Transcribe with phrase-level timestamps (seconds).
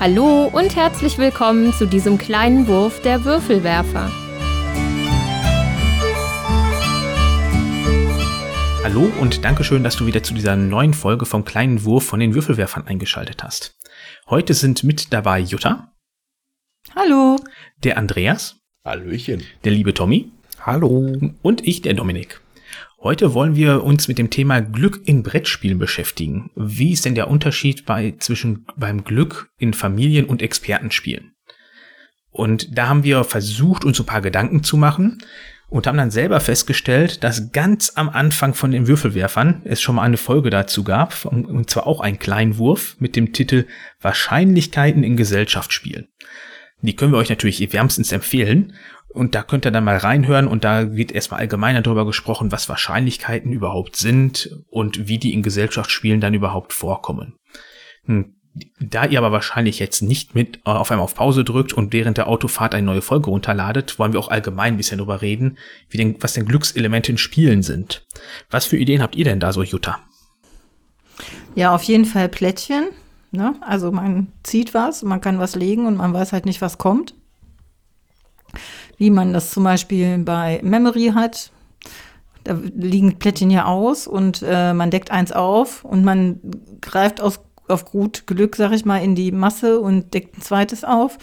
[0.00, 4.10] Hallo und herzlich willkommen zu diesem kleinen Wurf der Würfelwerfer.
[8.82, 12.34] Hallo und Dankeschön, dass du wieder zu dieser neuen Folge vom kleinen Wurf von den
[12.34, 13.78] Würfelwerfern eingeschaltet hast.
[14.30, 15.92] Heute sind mit dabei Jutta.
[16.96, 17.36] Hallo.
[17.84, 18.56] Der Andreas.
[18.82, 19.44] Hallöchen.
[19.64, 20.32] Der liebe Tommy.
[20.60, 21.14] Hallo.
[21.42, 22.40] Und ich, der Dominik.
[23.02, 26.50] Heute wollen wir uns mit dem Thema Glück in Brettspielen beschäftigen.
[26.54, 31.32] Wie ist denn der Unterschied bei, zwischen beim Glück in Familien- und Expertenspielen?
[32.30, 35.16] Und da haben wir versucht, uns ein paar Gedanken zu machen
[35.70, 40.02] und haben dann selber festgestellt, dass ganz am Anfang von den Würfelwerfern es schon mal
[40.02, 43.64] eine Folge dazu gab, und zwar auch ein Kleinwurf mit dem Titel
[44.02, 46.08] Wahrscheinlichkeiten in Gesellschaftsspielen.
[46.82, 48.74] Die können wir euch natürlich wärmstens empfehlen.
[49.12, 52.68] Und da könnt ihr dann mal reinhören und da wird erstmal allgemeiner darüber gesprochen, was
[52.68, 57.34] Wahrscheinlichkeiten überhaupt sind und wie die in Gesellschaftsspielen dann überhaupt vorkommen.
[58.04, 58.36] Hm.
[58.80, 62.18] Da ihr aber wahrscheinlich jetzt nicht mit äh, auf einmal auf Pause drückt und während
[62.18, 65.56] der Autofahrt eine neue Folge runterladet, wollen wir auch allgemein ein bisschen darüber reden,
[65.88, 68.04] wie denn, was denn Glückselemente in Spielen sind.
[68.50, 70.00] Was für Ideen habt ihr denn da so, Jutta?
[71.54, 72.88] Ja, auf jeden Fall Plättchen.
[73.30, 73.54] Ne?
[73.60, 77.14] Also man zieht was, man kann was legen und man weiß halt nicht, was kommt
[79.00, 81.50] wie man das zum Beispiel bei Memory hat.
[82.44, 86.38] Da liegen Plättchen ja aus und äh, man deckt eins auf und man
[86.82, 90.84] greift aus, auf gut Glück, sag ich mal, in die Masse und deckt ein zweites
[90.84, 91.16] auf.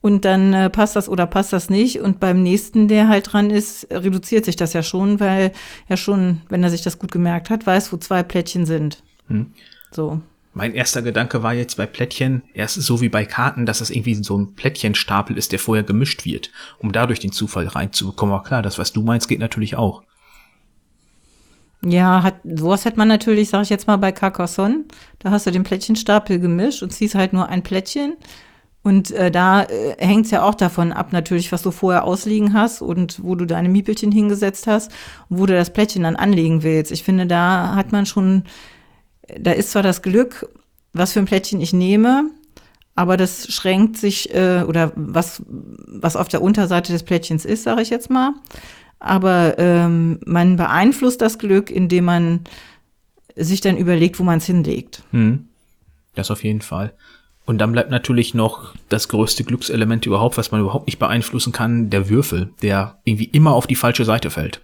[0.00, 2.00] Und dann äh, passt das oder passt das nicht.
[2.00, 5.52] Und beim nächsten, der halt dran ist, reduziert sich das ja schon, weil
[5.86, 9.02] er schon, wenn er sich das gut gemerkt hat, weiß, wo zwei Plättchen sind.
[9.26, 9.52] Hm.
[9.90, 10.22] So.
[10.58, 14.16] Mein erster Gedanke war jetzt bei Plättchen, erst so wie bei Karten, dass das irgendwie
[14.16, 16.50] so ein Plättchenstapel ist, der vorher gemischt wird,
[16.80, 18.34] um dadurch den Zufall reinzubekommen.
[18.34, 20.02] Aber klar, das, was du meinst, geht natürlich auch.
[21.84, 24.86] Ja, hat, sowas hat man natürlich, sag ich jetzt mal, bei Carcassonne.
[25.20, 28.16] Da hast du den Plättchenstapel gemischt und ziehst halt nur ein Plättchen.
[28.82, 32.52] Und äh, da äh, hängt es ja auch davon ab, natürlich, was du vorher ausliegen
[32.52, 34.90] hast und wo du deine Miepelchen hingesetzt hast
[35.28, 36.90] und wo du das Plättchen dann anlegen willst.
[36.90, 38.42] Ich finde, da hat man schon
[39.36, 40.48] da ist zwar das Glück,
[40.92, 42.30] was für ein Plättchen ich nehme,
[42.94, 47.82] aber das schränkt sich, äh, oder was, was auf der Unterseite des Plättchens ist, sage
[47.82, 48.32] ich jetzt mal.
[48.98, 52.40] Aber ähm, man beeinflusst das Glück, indem man
[53.36, 55.04] sich dann überlegt, wo man es hinlegt.
[55.12, 55.46] Hm.
[56.16, 56.92] Das auf jeden Fall.
[57.46, 61.88] Und dann bleibt natürlich noch das größte Glückselement überhaupt, was man überhaupt nicht beeinflussen kann,
[61.88, 64.60] der Würfel, der irgendwie immer auf die falsche Seite fällt.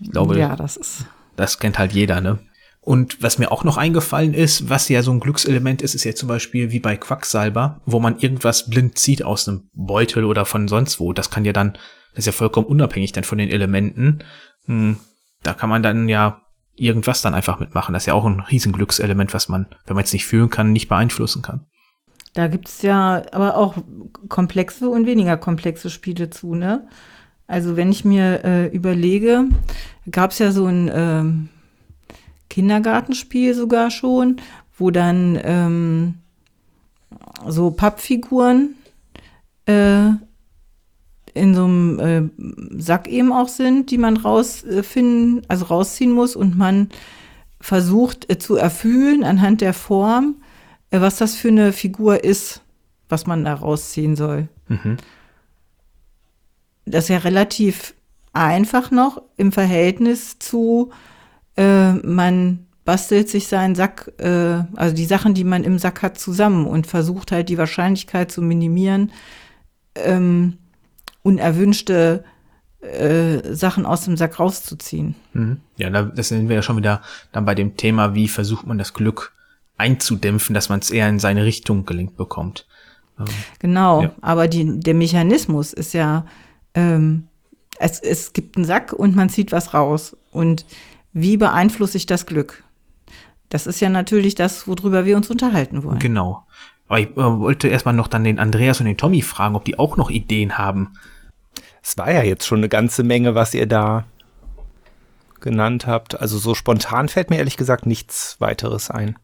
[0.00, 1.06] Ich glaube, ja, das ist.
[1.36, 2.38] Das kennt halt jeder, ne?
[2.84, 6.16] Und was mir auch noch eingefallen ist, was ja so ein Glückselement ist, ist ja
[6.16, 10.66] zum Beispiel wie bei Quacksalber, wo man irgendwas blind zieht aus einem Beutel oder von
[10.66, 11.12] sonst wo.
[11.12, 11.74] Das kann ja dann,
[12.10, 14.24] das ist ja vollkommen unabhängig dann von den Elementen.
[14.66, 14.96] Hm,
[15.44, 16.42] da kann man dann ja
[16.74, 17.92] irgendwas dann einfach mitmachen.
[17.92, 20.88] Das ist ja auch ein Riesenglückselement, was man, wenn man es nicht fühlen kann, nicht
[20.88, 21.66] beeinflussen kann.
[22.34, 23.76] Da gibt's ja aber auch
[24.28, 26.88] komplexe und weniger komplexe Spiele zu, ne?
[27.46, 29.44] Also wenn ich mir äh, überlege,
[30.10, 31.24] gab's ja so ein äh,
[32.52, 34.36] Kindergartenspiel sogar schon,
[34.76, 36.14] wo dann ähm,
[37.48, 38.74] so Pappfiguren
[39.64, 40.10] äh,
[41.32, 46.58] in so einem äh, Sack eben auch sind, die man rausfinden, also rausziehen muss und
[46.58, 46.90] man
[47.58, 50.36] versucht äh, zu erfüllen anhand der Form,
[50.90, 52.60] äh, was das für eine Figur ist,
[53.08, 54.48] was man da rausziehen soll.
[54.68, 54.98] Mhm.
[56.84, 57.94] Das ist ja relativ
[58.34, 60.90] einfach noch im Verhältnis zu
[61.56, 66.18] äh, man bastelt sich seinen Sack, äh, also die Sachen, die man im Sack hat,
[66.18, 69.12] zusammen und versucht halt die Wahrscheinlichkeit zu minimieren,
[69.94, 70.58] ähm,
[71.22, 72.24] unerwünschte
[72.80, 75.14] äh, Sachen aus dem Sack rauszuziehen.
[75.32, 75.60] Mhm.
[75.76, 78.94] Ja, das sind wir ja schon wieder dann bei dem Thema, wie versucht man das
[78.94, 79.32] Glück
[79.78, 82.66] einzudämpfen, dass man es eher in seine Richtung gelenkt bekommt.
[83.18, 83.26] Ähm,
[83.58, 84.12] genau, ja.
[84.20, 86.26] aber die, der Mechanismus ist ja,
[86.74, 87.28] ähm,
[87.78, 90.16] es, es gibt einen Sack und man zieht was raus.
[90.30, 90.66] Und
[91.12, 92.64] wie beeinflusse ich das Glück?
[93.48, 95.98] Das ist ja natürlich das, worüber wir uns unterhalten wollen.
[95.98, 96.46] Genau.
[96.88, 99.78] Aber ich äh, wollte erstmal noch dann den Andreas und den Tommy fragen, ob die
[99.78, 100.94] auch noch Ideen haben.
[101.82, 104.04] Es war ja jetzt schon eine ganze Menge, was ihr da
[105.40, 106.18] genannt habt.
[106.20, 109.16] Also so spontan fällt mir ehrlich gesagt nichts weiteres ein.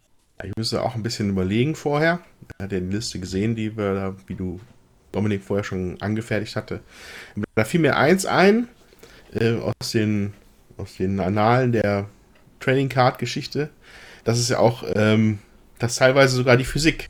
[0.45, 2.21] Ich müsste auch ein bisschen überlegen vorher.
[2.59, 4.61] Er hat ja die Liste gesehen, die wir da, wie du
[5.13, 6.81] Dominik vorher schon angefertigt hatte.
[7.55, 8.69] Da fiel mir eins ein
[9.33, 10.35] äh, aus den
[10.79, 12.09] aus den Annalen der
[12.61, 13.71] Training Card Geschichte,
[14.25, 15.39] dass es ja auch, ähm,
[15.79, 17.09] dass teilweise sogar die Physik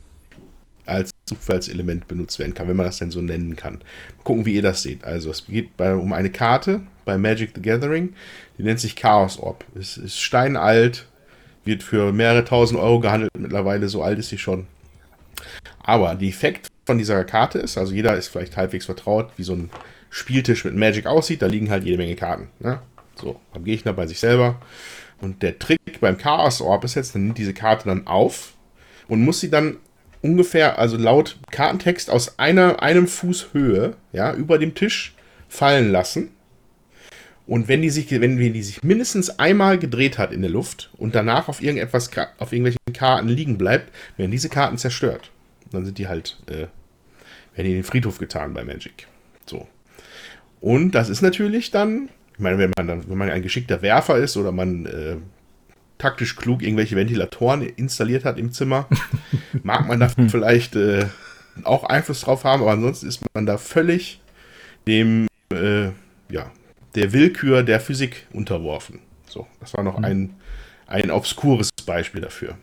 [0.85, 3.75] als Zufallselement benutzt werden kann, wenn man das denn so nennen kann.
[3.75, 5.03] Mal gucken, wie ihr das seht.
[5.03, 8.13] Also es geht bei, um eine Karte bei Magic the Gathering,
[8.57, 9.63] die nennt sich Chaos Orb.
[9.75, 11.05] Es ist steinalt,
[11.63, 14.67] wird für mehrere tausend Euro gehandelt mittlerweile, so alt ist sie schon.
[15.83, 19.53] Aber die Effekt von dieser Karte ist, also jeder ist vielleicht halbwegs vertraut, wie so
[19.53, 19.69] ein
[20.09, 21.41] Spieltisch mit Magic aussieht.
[21.41, 22.47] Da liegen halt jede Menge Karten.
[22.59, 22.79] Ne?
[23.19, 24.61] So, beim Gegner, bei sich selber.
[25.21, 28.53] Und der Trick beim Chaos Orb ist jetzt, dann nimmt diese Karte dann auf
[29.07, 29.77] und muss sie dann
[30.21, 35.15] ungefähr, also laut Kartentext aus einer, einem Fuß Höhe, ja, über dem Tisch
[35.47, 36.31] fallen lassen.
[37.47, 41.15] Und wenn die sich, wenn die sich mindestens einmal gedreht hat in der Luft und
[41.15, 45.31] danach auf irgendetwas, auf irgendwelchen Karten liegen bleibt, werden diese Karten zerstört.
[45.71, 46.69] dann sind die halt, äh, werden
[47.55, 49.07] die in den Friedhof getan bei Magic.
[49.47, 49.67] So.
[50.61, 52.09] Und das ist natürlich dann,
[52.39, 55.17] ich meine, wenn man dann, wenn man ein geschickter Werfer ist oder man äh,
[55.97, 58.87] taktisch klug irgendwelche Ventilatoren installiert hat im Zimmer,
[59.63, 61.07] mag man da vielleicht äh,
[61.65, 64.21] auch Einfluss drauf haben, aber ansonsten ist man da völlig
[64.87, 65.87] dem, äh,
[66.31, 66.49] ja,
[66.95, 68.99] der Willkür der Physik unterworfen.
[69.27, 70.05] So, das war noch mhm.
[70.05, 70.29] ein,
[70.87, 72.55] ein obskures Beispiel dafür.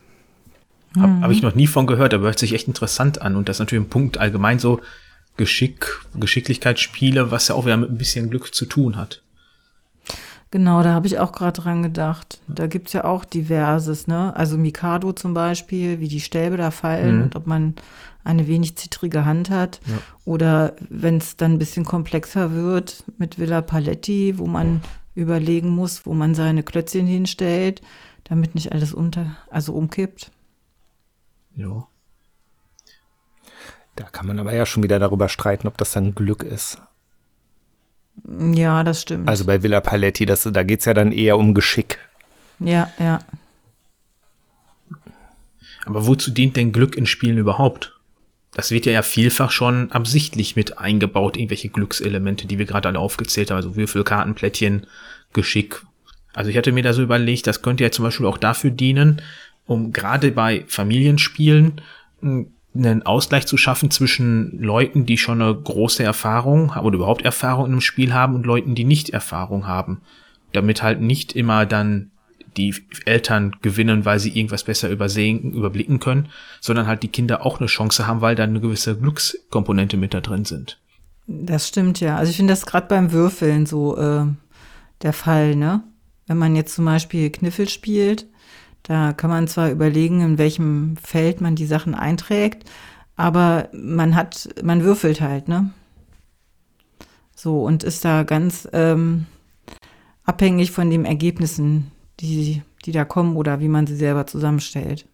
[0.99, 3.35] Habe hab ich noch nie von gehört, aber hört sich echt interessant an.
[3.35, 4.81] Und das ist natürlich ein Punkt allgemein so
[5.35, 9.21] Geschick, Geschicklichkeitsspiele, was ja auch wieder mit ein bisschen Glück zu tun hat.
[10.49, 12.41] Genau, da habe ich auch gerade dran gedacht.
[12.47, 14.33] Da gibt es ja auch diverses, ne?
[14.35, 17.23] Also Mikado zum Beispiel, wie die Stäbe da fallen mhm.
[17.23, 17.75] und ob man
[18.23, 19.81] eine wenig zittrige Hand hat.
[19.85, 19.97] Ja.
[20.25, 24.81] Oder wenn es dann ein bisschen komplexer wird mit Villa Paletti, wo man
[25.15, 27.81] überlegen muss, wo man seine Klötzchen hinstellt,
[28.23, 30.31] damit nicht alles unter, also umkippt.
[31.55, 31.87] Ja.
[33.95, 36.79] Da kann man aber ja schon wieder darüber streiten, ob das dann Glück ist.
[38.25, 39.27] Ja, das stimmt.
[39.27, 41.99] Also bei Villa Paletti, das, da geht es ja dann eher um Geschick.
[42.59, 43.19] Ja, ja.
[45.85, 47.93] Aber wozu dient denn Glück in Spielen überhaupt?
[48.53, 53.51] Das wird ja, vielfach schon absichtlich mit eingebaut, irgendwelche Glückselemente, die wir gerade alle aufgezählt
[53.51, 54.87] haben, also Würfel, Karten, Plättchen,
[55.31, 55.83] Geschick.
[56.33, 59.21] Also ich hatte mir da so überlegt, das könnte ja zum Beispiel auch dafür dienen,
[59.65, 61.81] um gerade bei Familienspielen
[62.77, 67.71] einen Ausgleich zu schaffen zwischen Leuten, die schon eine große Erfahrung oder überhaupt Erfahrung in
[67.73, 70.01] einem Spiel haben und Leuten, die nicht Erfahrung haben.
[70.53, 72.11] Damit halt nicht immer dann
[72.57, 72.73] die
[73.05, 76.29] Eltern gewinnen, weil sie irgendwas besser übersehen, überblicken können,
[76.59, 80.21] sondern halt die Kinder auch eine Chance haben, weil da eine gewisse Glückskomponente mit da
[80.21, 80.79] drin sind.
[81.27, 82.17] Das stimmt ja.
[82.17, 84.25] Also ich finde das gerade beim Würfeln so äh,
[85.01, 85.83] der Fall, ne?
[86.25, 88.27] Wenn man jetzt zum Beispiel Kniffel spielt,
[88.87, 92.69] da kann man zwar überlegen, in welchem Feld man die Sachen einträgt,
[93.17, 95.71] aber man hat, man würfelt halt, ne?
[97.35, 99.25] So, und ist da ganz ähm,
[100.23, 101.91] abhängig von den Ergebnissen,
[102.21, 105.05] die, die da kommen oder wie man sie selber zusammenstellt.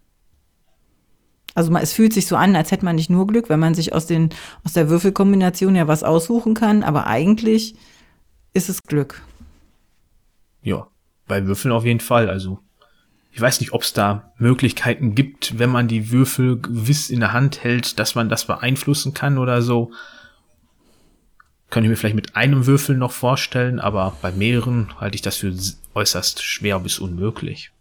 [1.56, 3.92] Also es fühlt sich so an, als hätte man nicht nur Glück, wenn man sich
[3.92, 4.30] aus, den,
[4.64, 7.76] aus der Würfelkombination ja was aussuchen kann, aber eigentlich
[8.54, 9.24] ist es Glück.
[10.62, 10.88] Ja,
[11.28, 12.30] bei Würfeln auf jeden Fall.
[12.30, 12.60] Also
[13.34, 17.34] ich weiß nicht, ob es da Möglichkeiten gibt, wenn man die Würfel gewiss in der
[17.34, 19.92] Hand hält, dass man das beeinflussen kann oder so.
[21.72, 25.38] Könnte ich mir vielleicht mit einem Würfel noch vorstellen, aber bei mehreren halte ich das
[25.38, 25.52] für
[25.96, 27.72] äußerst schwer bis unmöglich.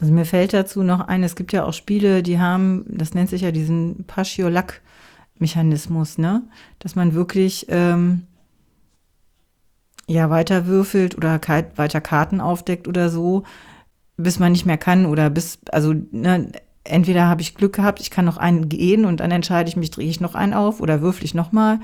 [0.00, 3.30] Also mir fällt dazu noch ein, es gibt ja auch Spiele, die haben, das nennt
[3.30, 6.42] sich ja diesen Paschiolak-Mechanismus, ne?
[6.80, 8.26] Dass man wirklich ähm,
[10.06, 11.40] ja weiter würfelt oder
[11.76, 13.44] weiter Karten aufdeckt oder so
[14.16, 16.52] bis man nicht mehr kann oder bis, also ne,
[16.84, 19.90] entweder habe ich Glück gehabt, ich kann noch einen gehen und dann entscheide ich mich,
[19.90, 21.80] drehe ich noch einen auf oder würfel ich nochmal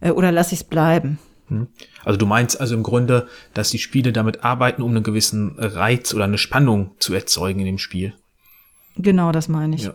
[0.00, 1.18] äh, oder lasse ich es bleiben.
[1.48, 1.68] Hm.
[2.04, 6.14] Also du meinst also im Grunde, dass die Spiele damit arbeiten, um einen gewissen Reiz
[6.14, 8.14] oder eine Spannung zu erzeugen in dem Spiel.
[8.96, 9.84] Genau, das meine ich.
[9.84, 9.94] Ja.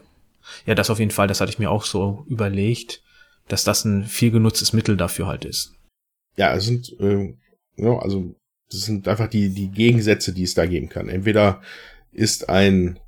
[0.66, 3.02] ja, das auf jeden Fall, das hatte ich mir auch so überlegt,
[3.48, 5.74] dass das ein viel genutztes Mittel dafür halt ist.
[6.36, 7.36] Ja, es sind, äh,
[7.78, 8.36] ja, also
[8.72, 11.10] das sind einfach die, die Gegensätze, die es da geben kann.
[11.10, 11.62] Entweder
[12.12, 13.00] ist ein,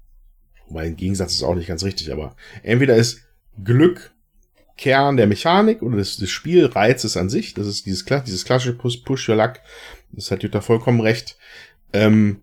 [0.68, 3.22] wobei ein Gegensatz ist auch nicht ganz richtig, aber entweder ist
[3.64, 4.12] Glück
[4.78, 7.54] Kern der Mechanik oder des, des Spielreizes an sich.
[7.54, 9.60] Das ist dieses, dieses klassische Push-Your-Luck.
[10.12, 11.38] Das hat Jutta vollkommen recht.
[11.94, 12.42] Ähm,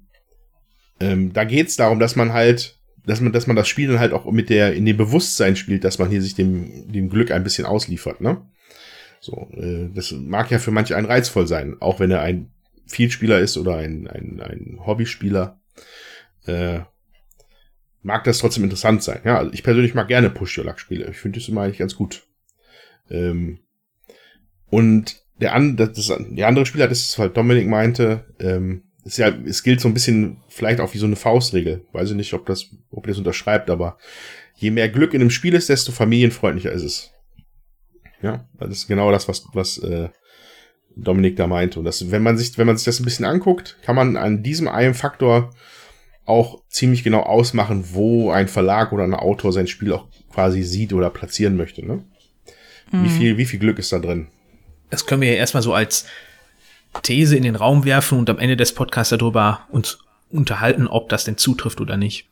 [1.01, 4.13] ähm, da geht's darum, dass man halt, dass man, dass man das Spiel dann halt
[4.13, 7.43] auch mit der, in dem Bewusstsein spielt, dass man hier sich dem, dem Glück ein
[7.43, 8.41] bisschen ausliefert, ne?
[9.21, 12.53] So, äh, das mag ja für manche ein reizvoll sein, auch wenn er ein
[12.89, 15.61] Vielspieler ist oder ein, ein, ein Hobbyspieler,
[16.47, 16.81] äh,
[18.03, 19.21] mag das trotzdem interessant sein.
[19.25, 21.11] Ja, also ich persönlich mag gerne Push-Your-Luck-Spiele.
[21.11, 22.27] Ich finde das immer eigentlich ganz gut.
[23.11, 23.61] Ähm,
[24.71, 29.19] und der, an, das, das, der andere Spieler, das ist halt Dominik meinte, ähm, ist
[29.19, 31.87] ja, es gilt so ein bisschen vielleicht auch wie so eine Faustregel.
[31.93, 33.99] Weiß ich nicht, ob das, ob ihr das unterschreibt, aber
[34.55, 37.13] je mehr Glück in einem Spiel ist, desto familienfreundlicher ist es.
[38.21, 40.09] Ja, das ist genau das, was, was äh,
[41.03, 41.79] Dominik da meinte.
[41.79, 44.43] Und das, wenn man sich, wenn man sich das ein bisschen anguckt, kann man an
[44.43, 45.51] diesem einen Faktor
[46.25, 50.93] auch ziemlich genau ausmachen, wo ein Verlag oder ein Autor sein Spiel auch quasi sieht
[50.93, 51.87] oder platzieren möchte.
[51.87, 52.05] Ne?
[52.91, 54.29] Wie, viel, wie viel Glück ist da drin?
[54.91, 56.07] Das können wir ja erstmal so als
[57.03, 59.99] These in den Raum werfen und am Ende des Podcasts darüber uns
[60.31, 62.27] unterhalten, ob das denn zutrifft oder nicht.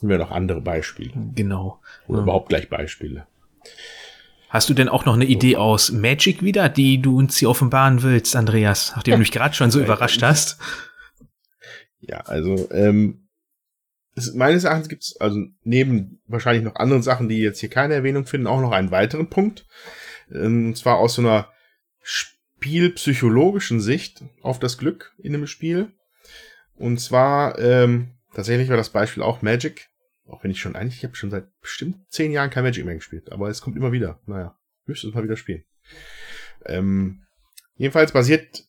[0.00, 1.12] Haben wir noch andere Beispiele?
[1.34, 1.80] Genau.
[2.06, 2.22] Oder Ja.
[2.24, 3.26] überhaupt gleich Beispiele?
[4.54, 8.04] Hast du denn auch noch eine Idee aus Magic wieder, die du uns hier offenbaren
[8.04, 10.58] willst, Andreas, nachdem du mich gerade schon so überrascht hast?
[11.98, 13.26] Ja, also ähm,
[14.14, 17.94] es, meines Erachtens gibt es also neben wahrscheinlich noch anderen Sachen, die jetzt hier keine
[17.94, 19.66] Erwähnung finden, auch noch einen weiteren Punkt.
[20.32, 21.48] Ähm, und zwar aus so einer
[22.00, 25.90] spielpsychologischen Sicht auf das Glück in einem Spiel.
[26.76, 29.88] Und zwar ähm, tatsächlich war das Beispiel auch Magic.
[30.26, 32.94] Auch wenn ich schon eigentlich, ich habe schon seit bestimmt zehn Jahren kein Magic mehr
[32.94, 34.20] gespielt, aber es kommt immer wieder.
[34.26, 35.64] Naja, müsste es mal wieder spielen.
[36.64, 37.22] Ähm,
[37.76, 38.64] jedenfalls basiert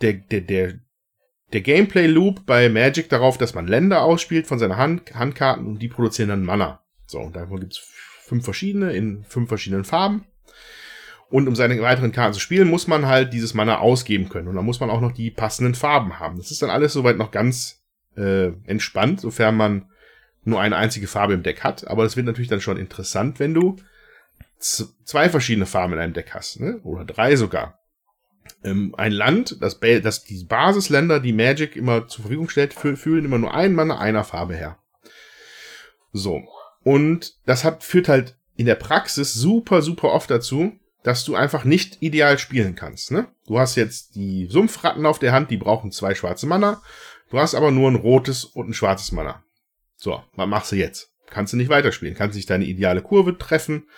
[0.00, 0.78] der, der, der,
[1.52, 5.88] der Gameplay-Loop bei Magic darauf, dass man Länder ausspielt von seiner Hand, Handkarten und die
[5.88, 6.84] produzieren dann Mana.
[7.06, 10.26] So, und davon gibt's fünf verschiedene in fünf verschiedenen Farben.
[11.28, 14.46] Und um seine weiteren Karten zu spielen, muss man halt dieses Mana ausgeben können.
[14.46, 16.36] Und dann muss man auch noch die passenden Farben haben.
[16.36, 17.84] Das ist dann alles soweit noch ganz
[18.16, 19.90] äh, entspannt, sofern man
[20.46, 21.86] nur eine einzige Farbe im Deck hat.
[21.86, 23.76] Aber das wird natürlich dann schon interessant, wenn du
[24.58, 26.80] zwei verschiedene Farben in einem Deck hast, ne?
[26.82, 27.78] oder drei sogar.
[28.64, 33.24] Ähm, ein Land, das, das die Basisländer, die Magic immer zur Verfügung stellt, fü- fühlen
[33.24, 34.78] immer nur ein Mana einer Farbe her.
[36.12, 36.42] So.
[36.82, 40.72] Und das hat, führt halt in der Praxis super, super oft dazu,
[41.02, 43.10] dass du einfach nicht ideal spielen kannst.
[43.10, 43.26] Ne?
[43.46, 46.82] Du hast jetzt die Sumpfratten auf der Hand, die brauchen zwei schwarze Mana.
[47.30, 49.42] Du hast aber nur ein rotes und ein schwarzes Mana.
[49.96, 51.10] So, was machst du jetzt?
[51.28, 53.88] Kannst du nicht weiterspielen, kannst nicht deine ideale Kurve treffen,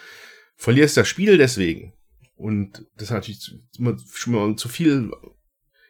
[0.57, 1.93] verlierst das Spiel deswegen.
[2.37, 5.11] Und das hat natürlich zu, zu viel,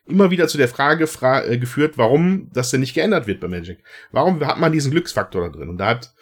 [0.06, 3.48] immer wieder zu der Frage fra äh, geführt, warum das denn nicht geändert wird bei
[3.48, 3.84] Magic.
[4.10, 5.68] Warum hat man diesen Glücksfaktor da drin?
[5.68, 6.14] Und da hat,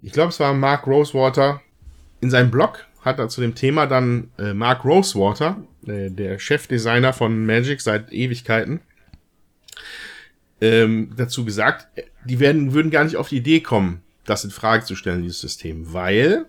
[0.00, 1.60] ich glaube, es war Mark Rosewater,
[2.20, 7.12] in seinem Blog hat er zu dem Thema dann äh, Mark Rosewater, äh, der Chefdesigner
[7.12, 8.80] von Magic seit Ewigkeiten,
[10.62, 11.88] ähm, dazu gesagt,
[12.24, 15.40] die werden, würden gar nicht auf die Idee kommen, das in Frage zu stellen, dieses
[15.40, 16.46] System, weil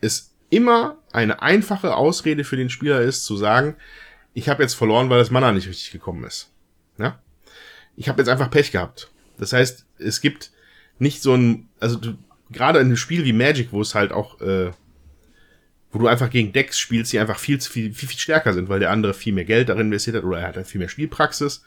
[0.00, 3.76] es immer eine einfache Ausrede für den Spieler ist, zu sagen,
[4.32, 6.50] ich habe jetzt verloren, weil das Mana nicht richtig gekommen ist.
[6.96, 7.20] Ja?
[7.94, 9.10] Ich habe jetzt einfach Pech gehabt.
[9.36, 10.50] Das heißt, es gibt
[10.98, 12.16] nicht so ein, also du,
[12.50, 14.70] gerade in einem Spiel wie Magic, wo es halt auch, äh,
[15.92, 18.80] wo du einfach gegen Decks spielst, die einfach viel, viel, viel, viel stärker sind, weil
[18.80, 21.64] der andere viel mehr Geld darin investiert hat oder er hat halt viel mehr Spielpraxis.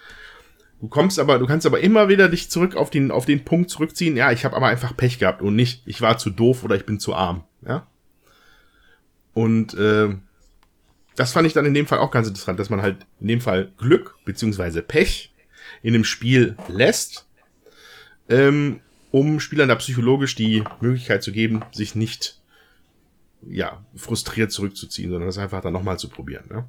[0.80, 3.70] Du kommst aber, du kannst aber immer wieder dich zurück auf den, auf den Punkt
[3.70, 6.76] zurückziehen, ja, ich habe aber einfach Pech gehabt und nicht, ich war zu doof oder
[6.76, 7.88] ich bin zu arm, ja.
[9.34, 10.16] Und äh,
[11.16, 13.42] das fand ich dann in dem Fall auch ganz interessant, dass man halt in dem
[13.42, 15.34] Fall Glück beziehungsweise Pech
[15.82, 17.28] in dem Spiel lässt,
[18.30, 18.82] ähm,
[19.12, 22.40] um Spielern da psychologisch die Möglichkeit zu geben, sich nicht
[23.42, 26.46] ja frustriert zurückzuziehen, sondern das einfach dann nochmal zu probieren.
[26.50, 26.66] Ne?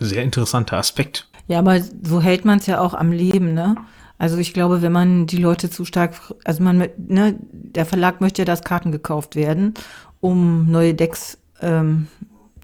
[0.00, 1.28] Sehr interessanter Aspekt.
[1.46, 3.76] Ja, aber so hält man es ja auch am Leben, ne?
[4.18, 6.14] Also ich glaube, wenn man die Leute zu stark,
[6.44, 9.74] also man, ne, der Verlag möchte ja, dass Karten gekauft werden,
[10.20, 12.06] um neue Decks, ähm,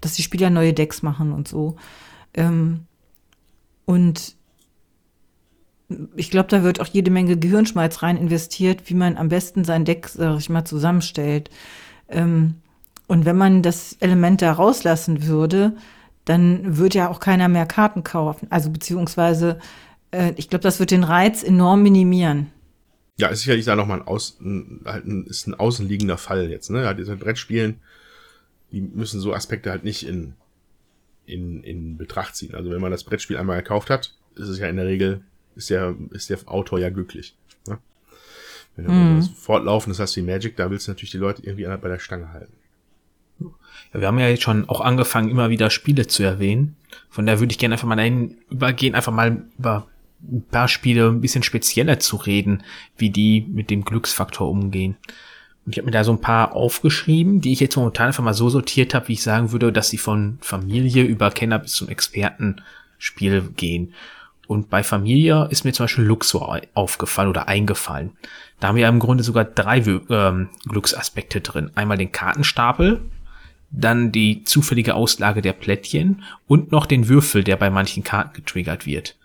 [0.01, 1.75] dass die Spieler neue Decks machen und so.
[2.35, 2.81] Ähm,
[3.85, 4.35] und
[6.15, 9.85] ich glaube, da wird auch jede Menge Gehirnschmalz rein investiert, wie man am besten sein
[9.85, 11.49] Deck, sag ich mal, zusammenstellt.
[12.09, 12.55] Ähm,
[13.07, 15.75] und wenn man das Element da rauslassen würde,
[16.27, 18.47] dann würde ja auch keiner mehr Karten kaufen.
[18.49, 19.59] Also beziehungsweise,
[20.11, 22.51] äh, ich glaube, das wird den Reiz enorm minimieren.
[23.17, 26.69] Ja, ist sicherlich da nochmal ein, Aus, ein, halt ein, ist ein außenliegender Fall jetzt.
[26.69, 26.83] Ne?
[26.83, 27.79] Ja, diese Brettspielen,
[28.71, 30.33] die müssen so Aspekte halt nicht in,
[31.25, 32.53] in, in Betracht ziehen.
[32.55, 35.21] Also wenn man das Brettspiel einmal gekauft hat, ist es ja in der Regel,
[35.55, 37.35] ist der, ist der Autor ja glücklich.
[37.67, 37.79] Ne?
[38.75, 41.87] Wenn du das fortlaufendes hast wie Magic, da willst du natürlich die Leute irgendwie bei
[41.87, 42.53] der Stange halten.
[43.39, 46.75] Ja, wir haben ja jetzt schon auch angefangen, immer wieder Spiele zu erwähnen.
[47.09, 49.87] Von daher würde ich gerne einfach mal dahin übergehen, einfach mal über
[50.21, 52.63] ein paar Spiele ein bisschen spezieller zu reden,
[52.97, 54.97] wie die mit dem Glücksfaktor umgehen.
[55.65, 58.33] Und ich habe mir da so ein paar aufgeschrieben, die ich jetzt momentan einfach mal
[58.33, 61.89] so sortiert habe, wie ich sagen würde, dass sie von Familie über Kenner bis zum
[61.89, 63.93] Expertenspiel gehen.
[64.47, 68.11] Und bei Familie ist mir zum Beispiel Luxor aufgefallen oder eingefallen.
[68.61, 69.79] Da haben wir im Grunde sogar drei
[70.09, 71.71] ähm, Glücksaspekte drin.
[71.75, 73.01] Einmal den Kartenstapel,
[73.79, 78.85] dann die zufällige Auslage der Plättchen und noch den Würfel, der bei manchen Karten getriggert
[78.85, 79.17] wird.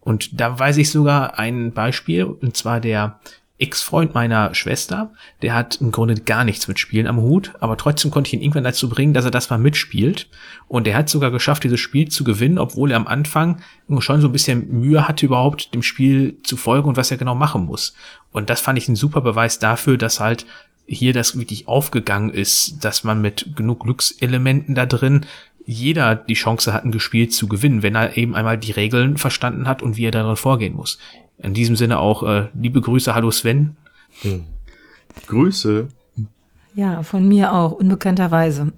[0.00, 3.20] Und da weiß ich sogar ein Beispiel, und zwar der
[3.60, 8.10] Ex-Freund meiner Schwester, der hat im Grunde gar nichts mit Spielen am Hut, aber trotzdem
[8.10, 10.28] konnte ich ihn irgendwann dazu bringen, dass er das mal mitspielt.
[10.66, 13.60] Und er hat sogar geschafft, dieses Spiel zu gewinnen, obwohl er am Anfang
[13.98, 17.34] schon so ein bisschen Mühe hatte, überhaupt dem Spiel zu folgen und was er genau
[17.34, 17.94] machen muss.
[18.32, 20.46] Und das fand ich ein super Beweis dafür, dass halt
[20.90, 25.24] hier das wirklich aufgegangen ist, dass man mit genug Glückselementen da drin
[25.64, 29.68] jeder die Chance hat, ein Gespiel zu gewinnen, wenn er eben einmal die Regeln verstanden
[29.68, 30.98] hat und wie er darin vorgehen muss.
[31.38, 33.76] In diesem Sinne auch äh, liebe Grüße, hallo Sven.
[34.22, 34.44] Hm.
[35.28, 35.86] Grüße.
[36.74, 38.72] Ja, von mir auch, unbekannterweise.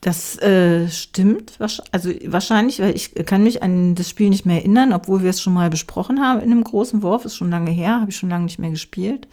[0.00, 1.60] Das äh, stimmt,
[1.92, 5.40] also wahrscheinlich, weil ich kann mich an das Spiel nicht mehr erinnern, obwohl wir es
[5.40, 8.30] schon mal besprochen haben in einem großen Wurf, ist schon lange her, habe ich schon
[8.30, 9.28] lange nicht mehr gespielt.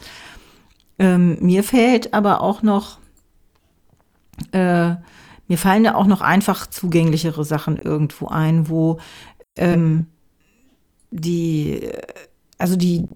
[0.99, 2.99] Ähm, mir fällt aber auch noch,
[4.51, 4.95] äh,
[5.47, 8.99] mir fallen da auch noch einfach zugänglichere Sachen irgendwo ein, wo
[9.55, 10.07] ähm,
[11.11, 11.89] die,
[12.57, 13.07] also die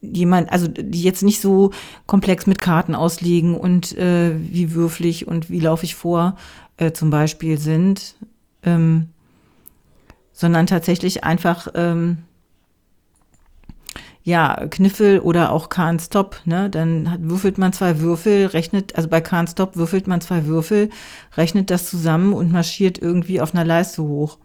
[0.00, 1.70] jemand, also die jetzt nicht so
[2.06, 6.36] komplex mit Karten auslegen und äh, wie würflich und wie laufe ich vor
[6.76, 8.16] äh, zum Beispiel sind,
[8.62, 9.08] ähm,
[10.32, 12.18] sondern tatsächlich einfach ähm,
[14.24, 16.70] ja, Kniffel oder auch Can't Stop, ne?
[16.70, 20.88] Dann hat, würfelt man zwei Würfel, rechnet, also bei Can't Stop würfelt man zwei Würfel,
[21.36, 24.38] rechnet das zusammen und marschiert irgendwie auf einer Leiste hoch.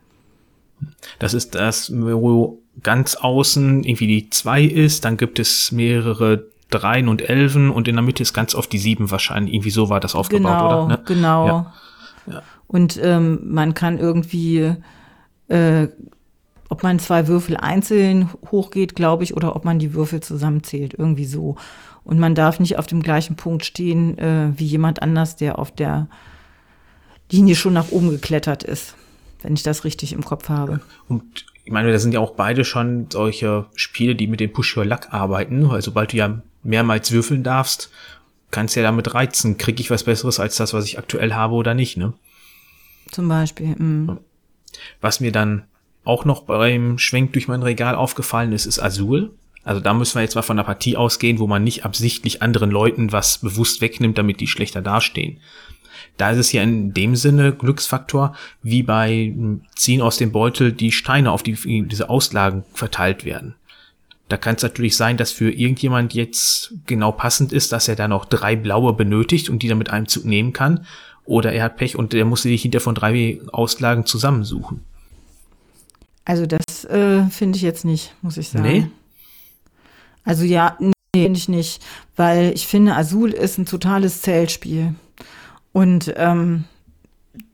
[1.18, 7.08] Das ist das, wo ganz außen irgendwie die zwei ist, dann gibt es mehrere Dreien
[7.08, 9.54] und Elfen und in der Mitte ist ganz oft die sieben wahrscheinlich.
[9.54, 10.88] Irgendwie so war das aufgebaut, genau, oder?
[10.88, 11.04] Ne?
[11.06, 11.48] Genau.
[11.48, 11.74] Ja.
[12.28, 12.44] Ja.
[12.68, 14.76] Und ähm, man kann irgendwie,
[15.48, 15.88] äh,
[16.70, 21.26] ob man zwei Würfel einzeln hochgeht, glaube ich, oder ob man die Würfel zusammenzählt, irgendwie
[21.26, 21.56] so.
[22.04, 25.72] Und man darf nicht auf dem gleichen Punkt stehen äh, wie jemand anders, der auf
[25.72, 26.08] der
[27.32, 28.96] Linie schon nach oben geklettert ist
[29.42, 30.82] wenn ich das richtig im Kopf habe.
[31.08, 34.78] Und ich meine, da sind ja auch beide schon solche Spiele, die mit dem Push
[34.78, 37.92] Your Luck arbeiten, weil sobald du ja mehrmals würfeln darfst,
[38.52, 41.54] kannst du ja damit reizen, kriege ich was Besseres als das, was ich aktuell habe
[41.54, 42.14] oder nicht, ne?
[43.12, 43.76] Zum Beispiel.
[43.78, 44.18] Mh.
[45.02, 45.64] Was mir dann
[46.10, 49.32] auch noch beim Schwenk durch mein Regal aufgefallen ist, ist Azul.
[49.64, 52.72] Also da müssen wir jetzt mal von einer Partie ausgehen, wo man nicht absichtlich anderen
[52.72, 55.40] Leuten was bewusst wegnimmt, damit die schlechter dastehen.
[56.18, 59.34] Da ist es ja in dem Sinne Glücksfaktor, wie bei
[59.76, 63.56] Ziehen aus dem Beutel die Steine auf die, diese Auslagen verteilt werden.
[64.28, 68.08] Da kann es natürlich sein, dass für irgendjemand jetzt genau passend ist, dass er da
[68.08, 70.86] noch drei blaue benötigt und die dann mit einem Zug nehmen kann.
[71.26, 74.84] Oder er hat Pech und der muss sich hinter von drei Auslagen zusammensuchen.
[76.30, 78.64] Also das äh, finde ich jetzt nicht, muss ich sagen.
[78.64, 78.88] Nee?
[80.24, 81.84] Also ja, nee, finde ich nicht,
[82.16, 84.94] weil ich finde, Azul ist ein totales Zählspiel.
[85.72, 86.66] Und ähm,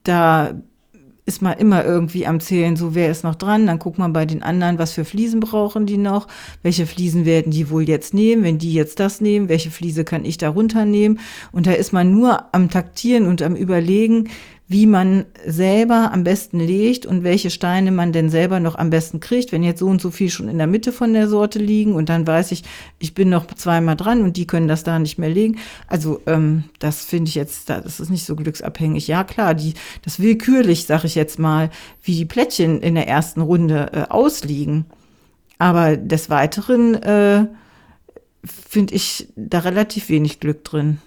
[0.04, 0.56] da
[1.26, 4.26] ist man immer irgendwie am Zählen, so wer ist noch dran, dann guckt man bei
[4.26, 6.28] den anderen, was für Fliesen brauchen die noch,
[6.62, 10.26] welche Fliesen werden die wohl jetzt nehmen, wenn die jetzt das nehmen, welche Fliese kann
[10.26, 11.20] ich da runternehmen
[11.54, 14.30] und da ist man nur am Taktieren und am Überlegen,
[14.68, 19.20] wie man selber am besten legt und welche Steine man denn selber noch am besten
[19.20, 19.52] kriegt.
[19.52, 22.10] Wenn jetzt so und so viel schon in der Mitte von der Sorte liegen und
[22.10, 22.64] dann weiß ich,
[22.98, 25.60] ich bin noch zweimal dran und die können das da nicht mehr legen.
[25.86, 29.08] Also ähm, das finde ich jetzt, das ist nicht so glücksabhängig.
[29.08, 31.70] Ja klar, die das willkürlich, sag ich jetzt mal,
[32.02, 34.86] wie die Plättchen in der ersten Runde äh, ausliegen.
[35.60, 37.46] Aber des Weiteren äh,
[38.44, 40.98] finde ich da relativ wenig Glück drin,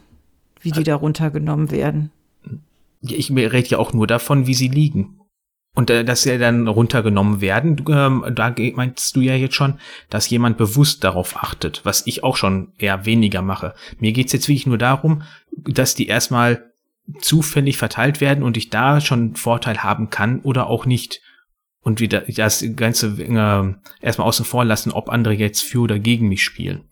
[0.60, 2.12] wie die da runtergenommen werden.
[3.00, 5.18] Ich rede ja auch nur davon, wie sie liegen.
[5.74, 9.78] Und äh, dass sie dann runtergenommen werden, ähm, da meinst du ja jetzt schon,
[10.10, 13.74] dass jemand bewusst darauf achtet, was ich auch schon eher weniger mache.
[14.00, 16.72] Mir geht's jetzt wirklich nur darum, dass die erstmal
[17.20, 21.22] zufällig verteilt werden und ich da schon Vorteil haben kann oder auch nicht.
[21.80, 26.28] Und wieder das Ganze äh, erstmal außen vor lassen, ob andere jetzt für oder gegen
[26.28, 26.88] mich spielen.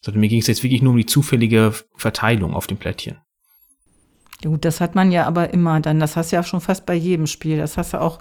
[0.00, 3.18] Sondern mir ging es jetzt wirklich nur um die zufällige Verteilung auf dem Plättchen.
[4.42, 5.98] Gut, das hat man ja aber immer dann.
[5.98, 7.58] Das hast du ja schon fast bei jedem Spiel.
[7.58, 8.20] Das hast du auch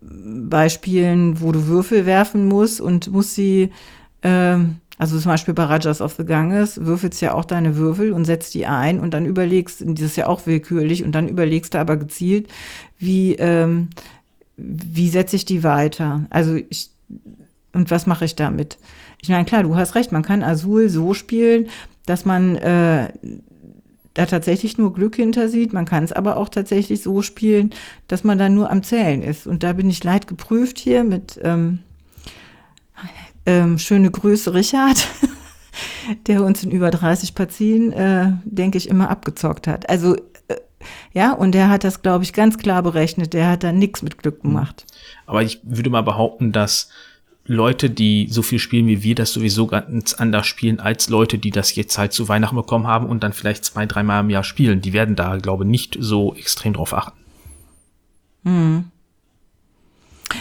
[0.00, 3.70] bei Spielen, wo du Würfel werfen musst und musst sie,
[4.22, 8.24] ähm, also zum Beispiel bei Rajas of the Ganges, würfelst ja auch deine Würfel und
[8.24, 11.78] setzt die ein und dann überlegst, das ist ja auch willkürlich, und dann überlegst du
[11.78, 12.48] aber gezielt,
[12.98, 13.90] wie, ähm,
[14.56, 16.26] wie setze ich die weiter?
[16.30, 16.90] Also ich,
[17.72, 18.78] und was mache ich damit?
[19.20, 21.68] Ich meine, klar, du hast recht, man kann Azul so spielen,
[22.06, 23.12] dass man äh,
[24.14, 25.72] da tatsächlich nur Glück hinter sieht.
[25.72, 27.70] Man kann es aber auch tatsächlich so spielen,
[28.08, 29.46] dass man da nur am Zählen ist.
[29.46, 31.80] Und da bin ich leid geprüft hier mit ähm,
[33.46, 35.06] ähm, schöne Grüße Richard,
[36.26, 39.88] der uns in über 30 Partien, äh, denke ich, immer abgezockt hat.
[39.88, 40.16] Also
[40.48, 40.56] äh,
[41.12, 43.32] ja, und der hat das, glaube ich, ganz klar berechnet.
[43.32, 44.84] Der hat da nichts mit Glück gemacht.
[45.26, 46.88] Aber ich würde mal behaupten, dass
[47.52, 51.50] Leute, die so viel spielen wie wir, das sowieso ganz anders spielen als Leute, die
[51.50, 54.80] das jetzt halt zu Weihnachten bekommen haben und dann vielleicht zwei, dreimal im Jahr spielen.
[54.80, 57.18] Die werden da, glaube ich, nicht so extrem drauf achten.
[58.44, 58.84] Hm.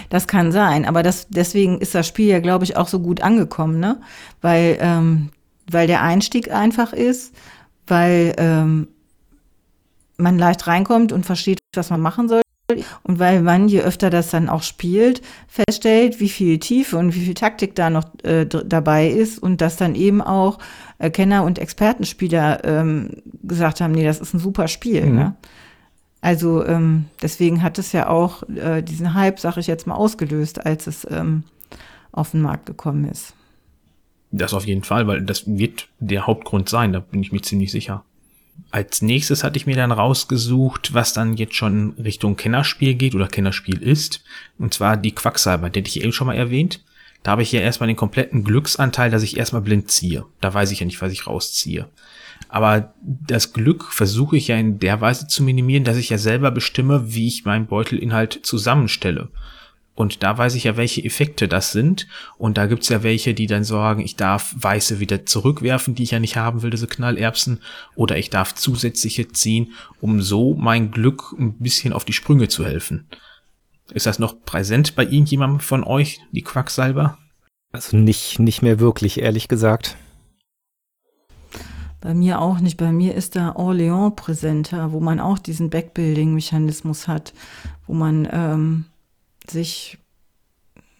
[0.09, 3.21] Das kann sein, aber das, deswegen ist das Spiel ja, glaube ich, auch so gut
[3.21, 3.99] angekommen, ne?
[4.41, 5.29] Weil, ähm,
[5.69, 7.35] weil der Einstieg einfach ist,
[7.87, 8.87] weil ähm,
[10.17, 12.41] man leicht reinkommt und versteht, was man machen soll.
[13.03, 17.25] Und weil man, je öfter das dann auch spielt, feststellt, wie viel Tiefe und wie
[17.25, 20.59] viel Taktik da noch äh, dabei ist und dass dann eben auch
[20.99, 23.09] äh, Kenner und Expertenspieler ähm,
[23.43, 25.05] gesagt haben, nee, das ist ein super Spiel.
[25.05, 25.15] Mhm.
[25.15, 25.35] Ne?
[26.21, 30.65] Also ähm, deswegen hat es ja auch äh, diesen Hype, sag ich jetzt mal, ausgelöst,
[30.65, 31.43] als es ähm,
[32.11, 33.33] auf den Markt gekommen ist.
[34.31, 37.71] Das auf jeden Fall, weil das wird der Hauptgrund sein, da bin ich mir ziemlich
[37.71, 38.05] sicher.
[38.69, 43.27] Als nächstes hatte ich mir dann rausgesucht, was dann jetzt schon Richtung Kennerspiel geht oder
[43.27, 44.23] Kennerspiel ist.
[44.57, 46.83] Und zwar die Quacksalber, den ich eben schon mal erwähnt.
[47.23, 50.25] Da habe ich ja erstmal den kompletten Glücksanteil, dass ich erstmal blind ziehe.
[50.39, 51.87] Da weiß ich ja nicht, was ich rausziehe.
[52.49, 56.51] Aber das Glück versuche ich ja in der Weise zu minimieren, dass ich ja selber
[56.51, 59.29] bestimme, wie ich meinen Beutelinhalt zusammenstelle.
[59.93, 62.07] Und da weiß ich ja, welche Effekte das sind.
[62.37, 66.11] Und da gibt's ja welche, die dann sagen, ich darf Weiße wieder zurückwerfen, die ich
[66.11, 67.61] ja nicht haben will, diese Knallerbsen.
[67.95, 72.65] Oder ich darf zusätzliche ziehen, um so mein Glück ein bisschen auf die Sprünge zu
[72.65, 73.07] helfen.
[73.93, 77.17] Ist das noch präsent bei irgendjemandem von euch, die Quacksalber?
[77.73, 79.97] Also nicht, nicht mehr wirklich, ehrlich gesagt.
[81.99, 82.77] Bei mir auch nicht.
[82.77, 87.33] Bei mir ist da Orléans präsenter, wo man auch diesen Backbuilding-Mechanismus hat,
[87.85, 88.85] wo man ähm,
[89.49, 89.97] sich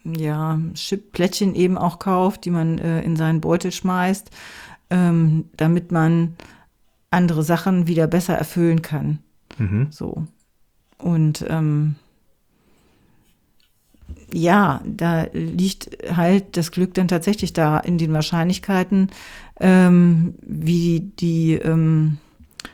[0.04, 4.32] ja Chip-Plättchen eben auch kauft, die man äh, in seinen Beutel schmeißt,
[4.90, 6.36] ähm, damit man
[7.12, 9.20] andere Sachen wieder besser erfüllen kann.
[9.58, 9.88] Mhm.
[9.92, 10.26] So.
[10.98, 11.96] Und ähm,
[14.34, 19.10] ja, da liegt halt das Glück dann tatsächlich da in den Wahrscheinlichkeiten,
[19.60, 22.18] ähm, wie die ähm,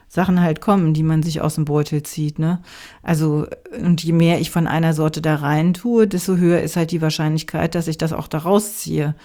[0.07, 2.39] Sachen halt kommen, die man sich aus dem Beutel zieht.
[2.39, 2.61] Ne?
[3.03, 3.45] Also,
[3.83, 7.01] und je mehr ich von einer Sorte da rein tue, desto höher ist halt die
[7.01, 9.15] Wahrscheinlichkeit, dass ich das auch da rausziehe.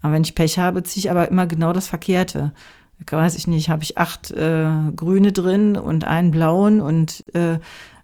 [0.00, 2.52] Aber wenn ich Pech habe, ziehe ich aber immer genau das Verkehrte.
[3.08, 7.58] Weiß ich nicht, habe ich acht äh, grüne drin und einen blauen und äh,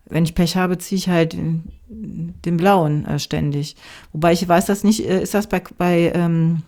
[0.07, 1.37] wenn ich Pech habe, ziehe ich halt
[1.89, 3.77] den blauen äh, ständig.
[4.13, 6.63] Wobei ich weiß das nicht, äh, ist das bei, bei ähm,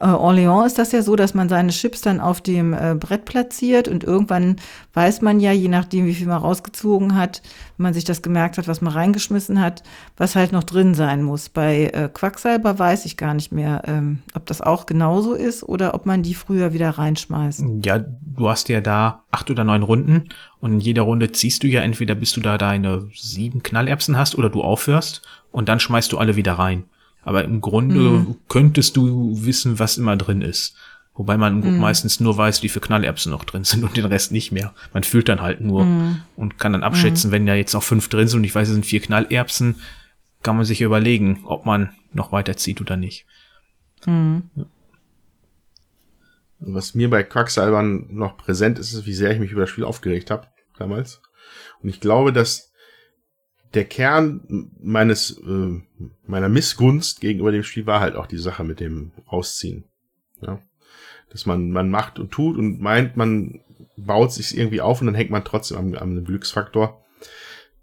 [0.00, 3.24] äh, Orléans ist das ja so, dass man seine Chips dann auf dem äh, Brett
[3.24, 4.56] platziert und irgendwann
[4.94, 7.42] weiß man ja, je nachdem, wie viel man rausgezogen hat,
[7.76, 9.82] wenn man sich das gemerkt hat, was man reingeschmissen hat,
[10.16, 11.48] was halt noch drin sein muss.
[11.48, 15.94] Bei äh, Quacksalber weiß ich gar nicht mehr, ähm, ob das auch genauso ist oder
[15.94, 17.64] ob man die früher wieder reinschmeißt.
[17.84, 20.28] Ja, du hast ja da acht oder neun Runden
[20.60, 24.36] und in jeder Runde ziehst du ja entweder bis du da deine sieben Knallerbsen hast
[24.36, 26.84] oder du aufhörst und dann schmeißt du alle wieder rein.
[27.28, 28.36] Aber im Grunde Mhm.
[28.48, 30.74] könntest du wissen, was immer drin ist.
[31.14, 31.78] Wobei man Mhm.
[31.78, 34.72] meistens nur weiß, wie viele Knallerbsen noch drin sind und den Rest nicht mehr.
[34.94, 36.22] Man fühlt dann halt nur Mhm.
[36.36, 38.74] und kann dann abschätzen, wenn da jetzt noch fünf drin sind und ich weiß, es
[38.74, 39.76] sind vier Knallerbsen,
[40.42, 43.26] kann man sich überlegen, ob man noch weiterzieht oder nicht.
[44.06, 44.44] Mhm.
[46.60, 49.84] Was mir bei Quacksalbern noch präsent ist, ist, wie sehr ich mich über das Spiel
[49.84, 50.46] aufgeregt habe
[50.78, 51.20] damals.
[51.82, 52.72] Und ich glaube, dass
[53.74, 55.80] der Kern meines äh,
[56.26, 59.84] meiner Missgunst gegenüber dem Spiel war halt auch die Sache mit dem Rausziehen.
[60.40, 60.60] Ja?
[61.30, 63.60] Dass man man macht und tut und meint, man
[63.96, 67.04] baut sich irgendwie auf und dann hängt man trotzdem am, am Glücksfaktor,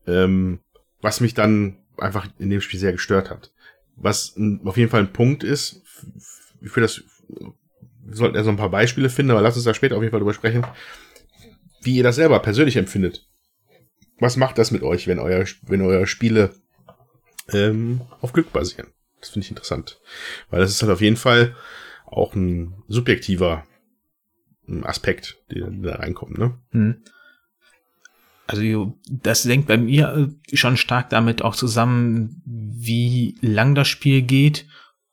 [0.08, 0.60] ähm,
[1.02, 3.52] was mich dann einfach in dem Spiel sehr gestört hat.
[3.96, 5.82] Was auf jeden Fall ein Punkt ist,
[6.62, 7.04] für das
[8.06, 10.12] wir sollten ja so ein paar Beispiele finden, aber lass uns da später auf jeden
[10.12, 10.66] Fall drüber sprechen,
[11.82, 13.28] wie ihr das selber persönlich empfindet.
[14.20, 16.54] Was macht das mit euch, wenn euer, wenn eure Spiele
[17.50, 18.88] ähm, auf Glück basieren?
[19.20, 20.00] Das finde ich interessant.
[20.50, 21.56] Weil das ist halt auf jeden Fall
[22.06, 23.66] auch ein subjektiver
[24.84, 26.58] Aspekt, der da reinkommt, ne?
[26.72, 27.04] Hm.
[28.48, 34.22] Also das hängt bei mir äh, schon stark damit auch zusammen, wie lang das Spiel
[34.22, 34.68] geht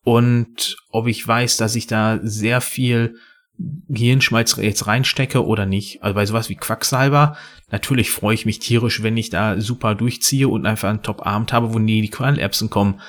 [0.05, 3.17] und ob ich weiß, dass ich da sehr viel
[3.59, 6.03] Gehirnschmalz jetzt reinstecke oder nicht.
[6.03, 7.37] Also bei sowas wie Quacksalber,
[7.71, 11.73] natürlich freue ich mich tierisch, wenn ich da super durchziehe und einfach einen Top-Abend habe,
[11.73, 13.01] wo nie die Knallerbsen kommen.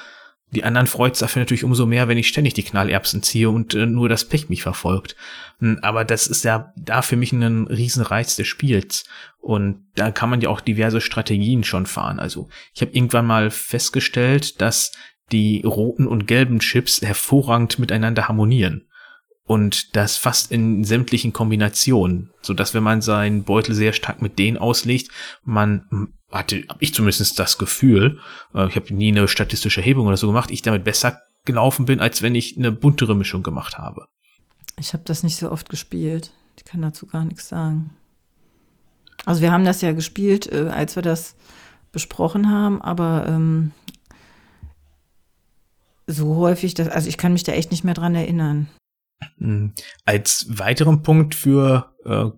[0.51, 3.87] Die anderen freut's dafür natürlich umso mehr, wenn ich ständig die Knallerbsen ziehe und äh,
[3.87, 5.15] nur das Pech mich verfolgt.
[5.59, 9.05] Hm, Aber das ist ja da für mich ein Riesenreiz des Spiels.
[9.39, 12.19] Und da kann man ja auch diverse Strategien schon fahren.
[12.19, 14.91] Also ich habe irgendwann mal festgestellt, dass
[15.31, 18.85] die roten und gelben Chips hervorragend miteinander harmonieren.
[19.45, 24.39] Und das fast in sämtlichen Kombinationen, so dass wenn man seinen Beutel sehr stark mit
[24.39, 25.09] denen auslegt,
[25.43, 28.19] man hatte, hab ich zumindest das Gefühl,
[28.53, 31.99] äh, ich habe nie eine statistische Erhebung oder so gemacht, ich damit besser gelaufen bin,
[31.99, 34.05] als wenn ich eine buntere Mischung gemacht habe.
[34.79, 36.31] Ich habe das nicht so oft gespielt.
[36.57, 37.91] Ich kann dazu gar nichts sagen.
[39.25, 41.35] Also wir haben das ja gespielt, äh, als wir das
[41.91, 43.71] besprochen haben, aber ähm,
[46.07, 48.67] so häufig, dass, also ich kann mich da echt nicht mehr dran erinnern.
[49.37, 49.73] Hm.
[50.05, 52.29] Als weiteren Punkt für äh,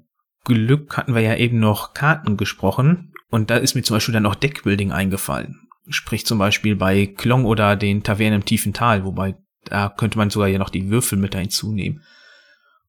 [0.44, 4.24] Glück hatten wir ja eben noch Karten gesprochen und da ist mir zum Beispiel dann
[4.24, 5.68] noch Deckbuilding eingefallen.
[5.90, 10.30] Sprich zum Beispiel bei Klong oder den Tavernen im tiefen Tal, wobei da könnte man
[10.30, 12.04] sogar ja noch die Würfel mit hinzunehmen.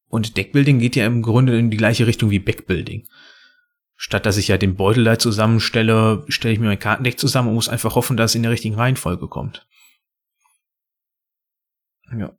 [0.07, 3.07] Und Deckbuilding geht ja im Grunde in die gleiche Richtung wie Backbuilding.
[3.95, 7.55] Statt dass ich ja den Beutel da zusammenstelle, stelle ich mir mein Kartendeck zusammen und
[7.55, 9.67] muss einfach hoffen, dass es in der richtigen Reihenfolge kommt.
[12.17, 12.37] Ja.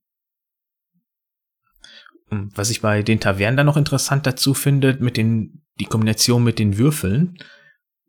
[2.30, 6.58] Was ich bei den Tavernen dann noch interessant dazu finde, mit den, die Kombination mit
[6.58, 7.38] den Würfeln,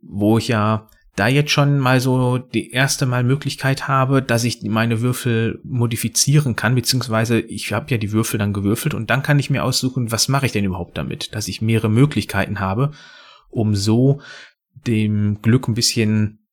[0.02, 4.62] wo ich ja da jetzt schon mal so die erste Mal Möglichkeit habe, dass ich
[4.64, 9.40] meine Würfel modifizieren kann, beziehungsweise ich habe ja die Würfel dann gewürfelt und dann kann
[9.40, 12.92] ich mir aussuchen, was mache ich denn überhaupt damit, dass ich mehrere Möglichkeiten habe,
[13.50, 14.22] um so
[14.88, 16.48] dem Glück ein bisschen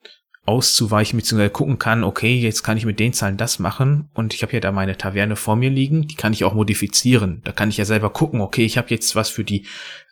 [0.47, 4.43] auszuweichen, beziehungsweise gucken kann, okay, jetzt kann ich mit den Zahlen das machen und ich
[4.43, 7.43] habe ja da meine Taverne vor mir liegen, die kann ich auch modifizieren.
[7.45, 9.67] Da kann ich ja selber gucken, okay, ich habe jetzt was für die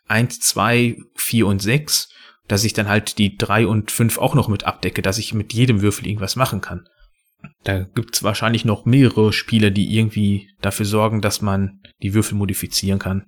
[0.07, 2.09] 1, 2, 4 und 6,
[2.47, 5.53] dass ich dann halt die 3 und 5 auch noch mit abdecke, dass ich mit
[5.53, 6.87] jedem Würfel irgendwas machen kann.
[7.63, 12.99] Da gibt's wahrscheinlich noch mehrere Spiele, die irgendwie dafür sorgen, dass man die Würfel modifizieren
[12.99, 13.25] kann.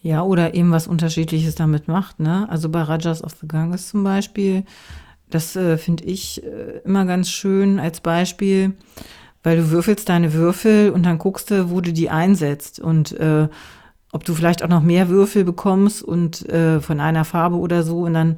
[0.00, 2.48] Ja, oder eben was Unterschiedliches damit macht, ne?
[2.48, 4.64] Also bei Rajas of the Ganges zum Beispiel,
[5.28, 8.74] das äh, finde ich äh, immer ganz schön als Beispiel,
[9.42, 13.48] weil du würfelst deine Würfel und dann guckst du, wo du die einsetzt und äh,
[14.12, 18.02] ob du vielleicht auch noch mehr Würfel bekommst und äh, von einer Farbe oder so
[18.02, 18.36] und dann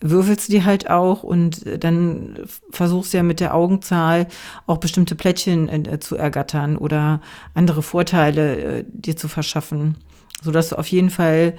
[0.00, 2.38] würfelst du die halt auch und äh, dann
[2.70, 4.28] versuchst du ja mit der Augenzahl
[4.66, 7.20] auch bestimmte Plättchen äh, zu ergattern oder
[7.54, 9.96] andere Vorteile äh, dir zu verschaffen
[10.42, 11.54] so dass du auf jeden Fall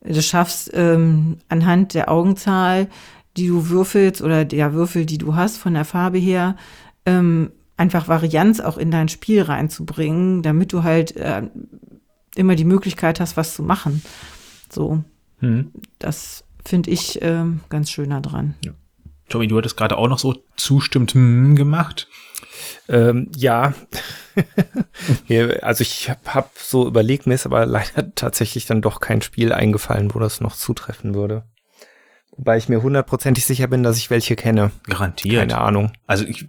[0.00, 2.88] das schaffst, ähm, anhand der Augenzahl,
[3.36, 6.56] die du würfelst oder der Würfel, die du hast von der Farbe her,
[7.06, 11.42] ähm, einfach Varianz auch in dein Spiel reinzubringen, damit du halt äh,
[12.34, 14.02] immer die Möglichkeit hast, was zu machen.
[14.70, 15.02] So,
[15.38, 15.70] hm.
[15.98, 18.54] das finde ich äh, ganz schöner dran.
[18.64, 18.72] Ja.
[19.30, 22.08] Tommy, du hattest gerade auch noch so zustimmt hm, gemacht.
[22.88, 23.72] Ähm, ja,
[25.62, 29.52] also ich habe hab so überlegt, mir ist aber leider tatsächlich dann doch kein Spiel
[29.52, 31.44] eingefallen, wo das noch zutreffen würde.
[32.36, 34.70] Wobei ich mir hundertprozentig sicher bin, dass ich welche kenne.
[34.84, 35.40] Garantiert.
[35.40, 35.92] Keine Ahnung.
[36.06, 36.46] Also ich,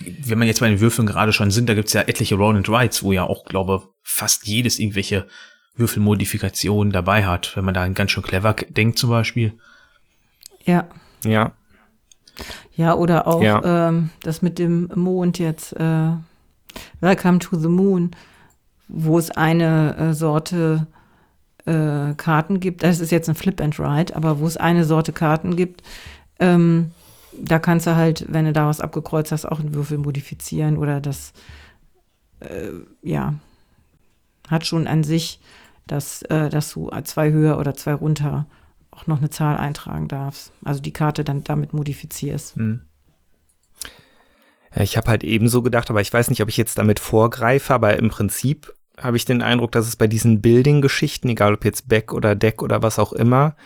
[0.00, 2.68] wenn man jetzt bei den Würfeln gerade schon sind, da gibt's ja etliche Roll and
[2.68, 5.26] Rides, wo ja auch, glaube fast jedes irgendwelche
[5.76, 9.58] Würfelmodifikationen dabei hat, wenn man da ganz schön clever denkt zum Beispiel.
[10.64, 10.88] Ja.
[11.24, 11.52] Ja.
[12.74, 13.88] Ja, oder auch ja.
[13.88, 16.10] Ähm, das mit dem Mond jetzt, äh,
[17.00, 18.12] Welcome to the Moon,
[18.88, 20.86] wo es eine äh, Sorte
[21.66, 25.12] äh, Karten gibt, das ist jetzt ein Flip and Ride, aber wo es eine Sorte
[25.12, 25.82] Karten gibt,
[26.40, 26.90] ähm,
[27.38, 31.00] da kannst du halt, wenn du da was abgekreuzt hast, auch einen Würfel modifizieren oder
[31.00, 31.32] das,
[32.40, 32.70] äh,
[33.02, 33.34] ja,
[34.48, 35.40] hat schon an sich,
[35.86, 38.46] dass, äh, dass du zwei höher oder zwei runter
[38.92, 40.52] auch noch eine Zahl eintragen darfst.
[40.64, 42.56] Also die Karte dann damit modifizierst.
[42.56, 42.82] Hm.
[44.74, 47.74] Ja, ich habe halt ebenso gedacht, aber ich weiß nicht, ob ich jetzt damit vorgreife,
[47.74, 51.88] aber im Prinzip habe ich den Eindruck, dass es bei diesen Building-Geschichten, egal ob jetzt
[51.88, 53.56] Back oder Deck oder was auch immer,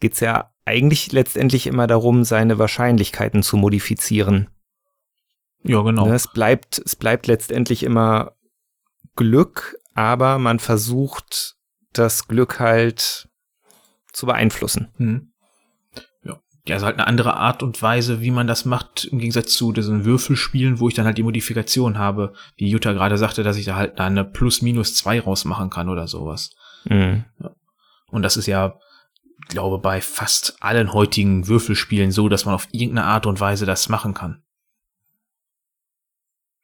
[0.00, 4.48] geht es ja eigentlich letztendlich immer darum, seine Wahrscheinlichkeiten zu modifizieren.
[5.62, 6.06] Ja, genau.
[6.06, 8.32] Ne, es bleibt, es bleibt letztendlich immer
[9.16, 11.56] Glück, aber man versucht
[11.92, 13.28] das Glück halt
[14.14, 14.88] zu beeinflussen.
[14.96, 15.32] Hm.
[16.22, 16.40] Ja.
[16.66, 19.72] ja, also halt eine andere Art und Weise, wie man das macht, im Gegensatz zu
[19.72, 23.66] diesen Würfelspielen, wo ich dann halt die Modifikation habe, wie Jutta gerade sagte, dass ich
[23.66, 26.54] da halt eine Plus-Minus zwei rausmachen kann oder sowas.
[26.84, 27.24] Mhm.
[27.42, 27.50] Ja.
[28.08, 28.78] Und das ist ja,
[29.48, 33.88] glaube bei fast allen heutigen Würfelspielen so, dass man auf irgendeine Art und Weise das
[33.88, 34.42] machen kann.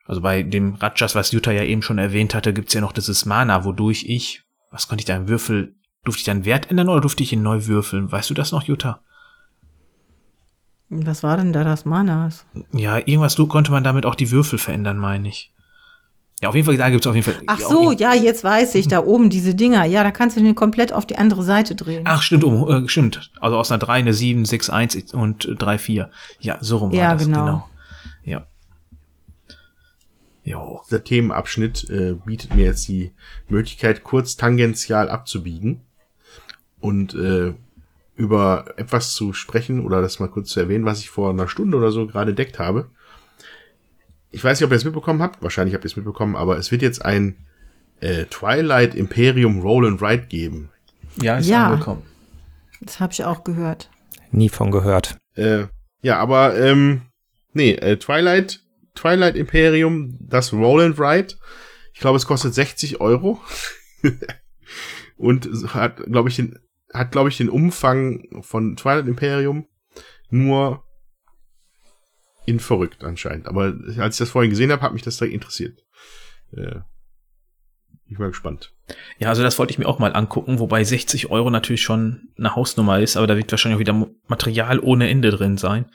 [0.04, 3.26] Also bei dem Rajas, was Jutta ja eben schon erwähnt hatte, gibt's ja noch dieses
[3.26, 7.02] Mana, wodurch ich, was konnte ich da im Würfel Durfte ich dann Wert ändern oder
[7.02, 8.10] durfte ich ihn neu würfeln?
[8.10, 9.00] Weißt du das noch, Jutta?
[10.88, 12.46] Was war denn da das Manas?
[12.72, 15.52] Ja, irgendwas du konnte man damit auch die Würfel verändern, meine ich.
[16.40, 17.42] Ja, auf jeden Fall, da gibt es auf jeden Fall.
[17.46, 19.84] Ach so, ja, jetzt weiß ich, da oben diese Dinger.
[19.84, 22.04] Ja, da kannst du den komplett auf die andere Seite drehen.
[22.06, 23.30] Ach, stimmt, um, äh, stimmt.
[23.40, 26.10] Also aus einer 3 eine 7, 6, 1 und 3, 4.
[26.40, 27.44] Ja, so rum ja, war das, genau.
[27.44, 27.68] genau.
[28.24, 28.46] Ja.
[30.44, 30.80] Jo.
[30.86, 33.12] Dieser Themenabschnitt äh, bietet mir jetzt die
[33.48, 35.82] Möglichkeit, kurz tangential abzubiegen
[36.80, 37.54] und äh,
[38.16, 41.76] über etwas zu sprechen oder das mal kurz zu erwähnen, was ich vor einer Stunde
[41.76, 42.90] oder so gerade entdeckt habe.
[44.30, 46.70] ich weiß nicht, ob ihr es mitbekommen habt, wahrscheinlich habt ihr es mitbekommen, aber es
[46.70, 47.36] wird jetzt ein
[48.00, 50.70] äh, Twilight Imperium Roll and Ride geben.
[51.20, 51.68] Ja, ist Ja.
[51.70, 52.02] angekommen.
[52.80, 53.90] Das habe ich auch gehört.
[54.30, 55.18] Nie von gehört.
[55.34, 55.64] Äh,
[56.02, 57.02] ja, aber ähm,
[57.52, 58.60] nee, äh, Twilight,
[58.94, 61.34] Twilight Imperium, das Roll and Ride.
[61.92, 63.40] Ich glaube, es kostet 60 Euro.
[65.16, 66.58] Und hat, glaube ich, den,
[66.92, 69.66] hat, glaube ich, den Umfang von Twilight Imperium
[70.30, 70.82] nur
[72.46, 73.46] in verrückt anscheinend.
[73.46, 75.84] Aber als ich das vorhin gesehen habe, hat mich das direkt interessiert.
[76.52, 76.80] Äh,
[78.06, 78.74] ich bin mal gespannt.
[79.18, 82.56] Ja, also das wollte ich mir auch mal angucken, wobei 60 Euro natürlich schon eine
[82.56, 85.86] Hausnummer ist, aber da wird wahrscheinlich auch wieder Material ohne Ende drin sein.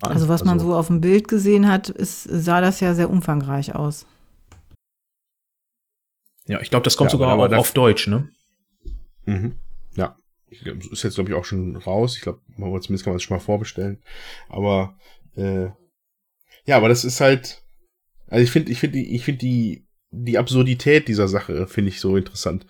[0.00, 3.74] Also was man so auf dem Bild gesehen hat, ist, sah das ja sehr umfangreich
[3.74, 4.06] aus.
[6.46, 8.28] Ja, ich glaube, das kommt Ja, sogar aber auch auf Deutsch, ne?
[9.24, 9.54] Mhm.
[10.50, 12.16] Ist jetzt, glaube ich, auch schon raus.
[12.16, 14.02] Ich glaube, zumindest kann man es schon mal vorbestellen.
[14.48, 14.96] Aber
[15.36, 15.66] äh,
[16.64, 17.62] ja, aber das ist halt.
[18.28, 22.00] Also ich finde, ich finde, die- ich finde die die Absurdität dieser Sache finde ich
[22.00, 22.66] so interessant.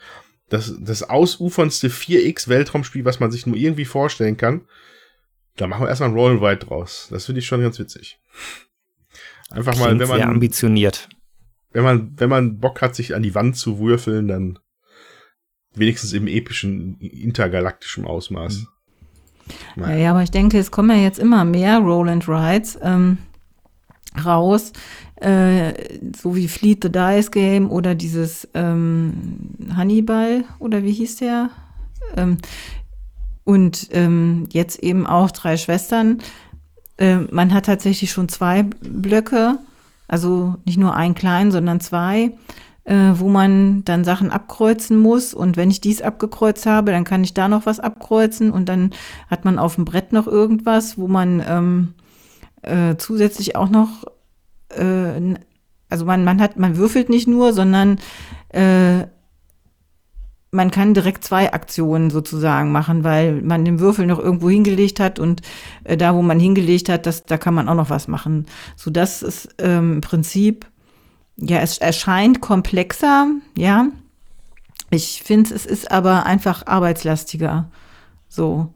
[0.49, 4.67] Das das ausufernste 4x Weltraumspiel, was man sich nur irgendwie vorstellen kann.
[5.57, 7.09] Da machen wir erstmal ein Roll Ride draus.
[7.11, 8.21] Das finde ich schon ganz witzig.
[9.51, 11.09] Einfach mal, Klingt wenn sehr man ambitioniert.
[11.73, 14.59] wenn man, wenn man Bock hat, sich an die Wand zu würfeln, dann
[15.75, 18.67] wenigstens im epischen, intergalaktischen Ausmaß.
[19.77, 23.19] Ja, ja, aber ich denke, es kommen ja jetzt immer mehr Roland Rides ähm,
[24.25, 24.73] raus,
[25.17, 25.73] äh,
[26.17, 31.51] so wie Fleet the Dice Game oder dieses ähm, Hannibal oder wie hieß der?
[32.17, 32.39] Ähm,
[33.45, 36.19] und ähm, jetzt eben auch drei Schwestern.
[36.99, 39.59] Äh, man hat tatsächlich schon zwei Blöcke,
[40.07, 42.33] also nicht nur einen kleinen, sondern zwei,
[42.89, 45.35] äh, wo man dann Sachen abkreuzen muss.
[45.35, 48.91] Und wenn ich dies abgekreuzt habe, dann kann ich da noch was abkreuzen und dann
[49.31, 51.95] hat man auf dem Brett noch irgendwas, wo man ähm,
[52.63, 54.05] äh, zusätzlich auch noch,
[54.71, 55.35] äh,
[55.91, 57.99] also man, man hat, man würfelt nicht nur, sondern
[58.49, 59.07] äh,
[60.51, 65.19] man kann direkt zwei Aktionen sozusagen machen, weil man den Würfel noch irgendwo hingelegt hat
[65.19, 65.43] und
[65.85, 68.47] äh, da, wo man hingelegt hat, das, da kann man auch noch was machen.
[68.77, 70.65] So, das ist ähm, im Prinzip,
[71.41, 73.87] ja, es erscheint komplexer, ja.
[74.91, 77.71] Ich finde, es ist aber einfach arbeitslastiger.
[78.29, 78.73] So.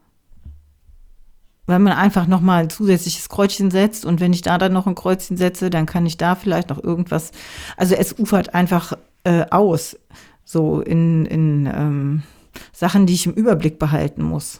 [1.65, 4.95] Weil man einfach nochmal ein zusätzliches Kreuzchen setzt und wenn ich da dann noch ein
[4.95, 7.31] Kreuzchen setze, dann kann ich da vielleicht noch irgendwas.
[7.77, 9.97] Also es ufert einfach äh, aus.
[10.45, 12.23] So in, in ähm,
[12.71, 14.59] Sachen, die ich im Überblick behalten muss.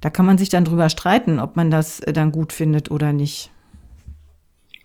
[0.00, 3.12] Da kann man sich dann drüber streiten, ob man das äh, dann gut findet oder
[3.12, 3.50] nicht.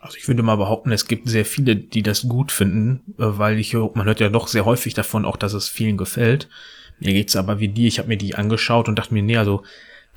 [0.03, 3.57] Also ich würde mal behaupten, es gibt sehr viele, die das gut finden, äh, weil
[3.57, 6.49] ich, man hört ja doch sehr häufig davon, auch dass es vielen gefällt.
[6.99, 9.63] Mir geht's aber wie dir, ich habe mir die angeschaut und dachte mir, nee, also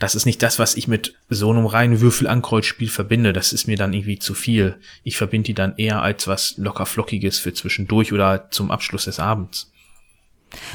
[0.01, 3.33] das ist nicht das, was ich mit so einem reinen Würfel-Ankreuzspiel verbinde.
[3.33, 4.77] Das ist mir dann irgendwie zu viel.
[5.05, 9.21] Ich verbinde die dann eher als was locker flockiges für zwischendurch oder zum Abschluss des
[9.21, 9.73] Abends.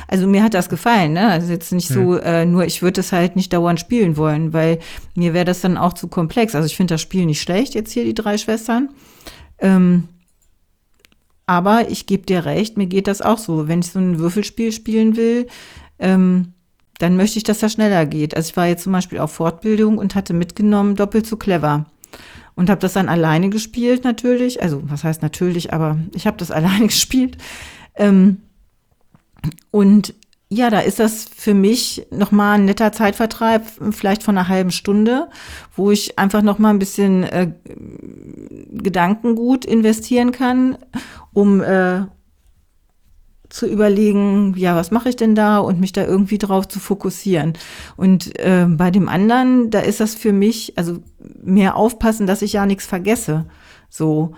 [0.07, 1.27] Also mir hat das gefallen, ne?
[1.27, 4.79] Also jetzt nicht so, äh, nur ich würde es halt nicht dauernd spielen wollen, weil
[5.15, 6.55] mir wäre das dann auch zu komplex.
[6.55, 8.89] Also ich finde das Spiel nicht schlecht, jetzt hier die drei Schwestern.
[9.59, 10.07] Ähm,
[11.45, 13.67] aber ich gebe dir recht, mir geht das auch so.
[13.67, 15.47] Wenn ich so ein Würfelspiel spielen will,
[15.99, 16.53] ähm,
[16.97, 18.35] dann möchte ich, dass das schneller geht.
[18.35, 21.87] Also ich war jetzt zum Beispiel auf Fortbildung und hatte mitgenommen doppelt so clever.
[22.55, 24.61] Und habe das dann alleine gespielt natürlich.
[24.61, 27.37] Also was heißt natürlich, aber ich habe das alleine gespielt.
[27.95, 28.37] Ähm,
[29.71, 30.13] und
[30.53, 35.29] ja, da ist das für mich nochmal ein netter Zeitvertreib, vielleicht von einer halben Stunde,
[35.77, 37.53] wo ich einfach nochmal ein bisschen äh,
[38.69, 40.77] Gedankengut investieren kann,
[41.31, 42.01] um äh,
[43.51, 47.53] zu überlegen, ja, was mache ich denn da und mich da irgendwie drauf zu fokussieren.
[47.95, 50.99] Und äh, bei dem anderen, da ist das für mich, also
[51.41, 53.45] mehr aufpassen, dass ich ja nichts vergesse.
[53.89, 54.33] So,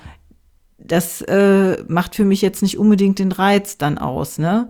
[0.86, 4.70] das äh, macht für mich jetzt nicht unbedingt den Reiz dann aus, ne?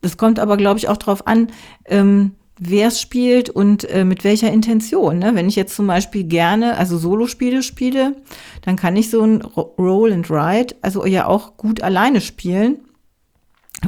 [0.00, 1.48] Das kommt aber, glaube ich, auch drauf an,
[1.84, 5.18] ähm, wer es spielt und äh, mit welcher Intention.
[5.18, 5.32] Ne?
[5.34, 8.16] Wenn ich jetzt zum Beispiel gerne, also Solospiele spiele,
[8.62, 12.80] dann kann ich so ein Ro- Roll and Ride, also ja auch gut alleine spielen.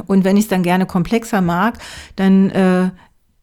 [0.07, 1.79] Und wenn ich es dann gerne komplexer mag,
[2.15, 2.91] dann äh,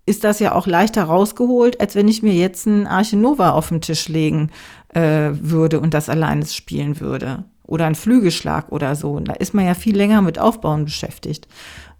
[0.04, 3.68] ist das ja auch leichter rausgeholt, als wenn ich mir jetzt ein Arche Nova auf
[3.68, 4.50] den Tisch legen
[4.94, 7.44] äh, würde und das alleine spielen würde.
[7.64, 9.12] Oder ein Flügelschlag oder so.
[9.12, 11.46] Und da ist man ja viel länger mit Aufbauen beschäftigt.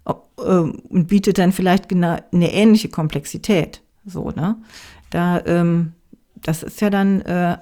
[0.05, 3.81] Ob, ähm, und bietet dann vielleicht gena- eine ähnliche Komplexität.
[4.05, 4.57] So, ne?
[5.09, 5.93] Da, ähm,
[6.35, 7.57] das ist ja dann, äh,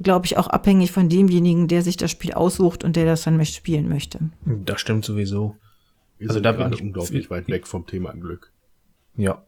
[0.00, 3.36] glaube ich, auch abhängig von demjenigen, der sich das Spiel aussucht und der das dann
[3.36, 4.20] möchte, spielen möchte.
[4.44, 5.56] Das stimmt sowieso.
[6.18, 8.52] Wir Also sind da bin ich- unglaublich weit weg vom Thema Glück.
[9.16, 9.42] Ja.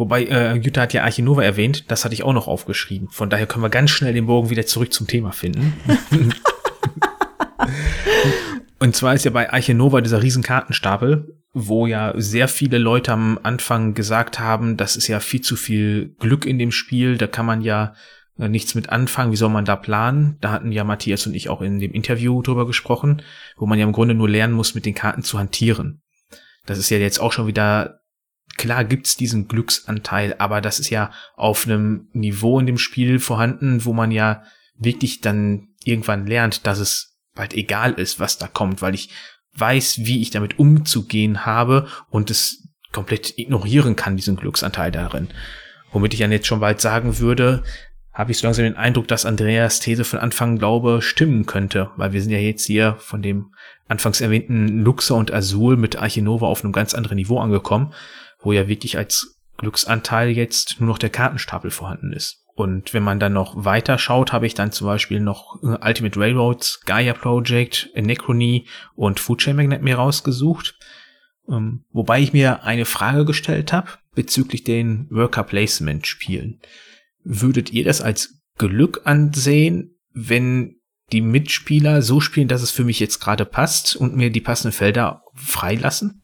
[0.00, 3.10] Wobei, äh, Jutta hat ja Archinova erwähnt, das hatte ich auch noch aufgeschrieben.
[3.10, 5.74] Von daher können wir ganz schnell den Bogen wieder zurück zum Thema finden.
[8.78, 13.38] Und zwar ist ja bei Eiche Nova dieser Riesenkartenstapel, wo ja sehr viele Leute am
[13.42, 17.44] Anfang gesagt haben, das ist ja viel zu viel Glück in dem Spiel, da kann
[17.44, 17.92] man ja
[18.38, 20.38] äh, nichts mit anfangen, wie soll man da planen?
[20.40, 23.20] Da hatten ja Matthias und ich auch in dem Interview drüber gesprochen,
[23.58, 26.00] wo man ja im Grunde nur lernen muss, mit den Karten zu hantieren.
[26.64, 27.99] Das ist ja jetzt auch schon wieder,
[28.60, 33.86] klar gibt's diesen Glücksanteil, aber das ist ja auf einem Niveau in dem Spiel vorhanden,
[33.86, 34.42] wo man ja
[34.76, 39.08] wirklich dann irgendwann lernt, dass es bald egal ist, was da kommt, weil ich
[39.54, 45.28] weiß, wie ich damit umzugehen habe und es komplett ignorieren kann, diesen Glücksanteil darin.
[45.90, 47.62] Womit ich dann jetzt schon bald sagen würde,
[48.12, 52.12] habe ich so langsam den Eindruck, dass Andreas These von Anfang glaube stimmen könnte, weil
[52.12, 53.54] wir sind ja jetzt hier von dem
[53.88, 57.94] anfangs erwähnten Luxor und Azul mit Archinova auf einem ganz anderen Niveau angekommen,
[58.42, 62.44] wo ja wirklich als Glücksanteil jetzt nur noch der Kartenstapel vorhanden ist.
[62.54, 66.18] Und wenn man dann noch weiter schaut, habe ich dann zum Beispiel noch äh, Ultimate
[66.18, 70.78] Railroads, Gaia Project, Anachrony und Food Chain Magnet mir rausgesucht.
[71.48, 76.60] Ähm, wobei ich mir eine Frage gestellt habe bezüglich den Worker Placement Spielen.
[77.22, 80.76] Würdet ihr das als Glück ansehen, wenn
[81.12, 84.76] die Mitspieler so spielen, dass es für mich jetzt gerade passt und mir die passenden
[84.76, 86.22] Felder freilassen?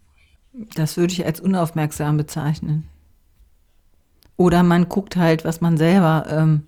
[0.74, 2.88] Das würde ich als unaufmerksam bezeichnen.
[4.36, 6.62] Oder man guckt halt, was man selber ähm,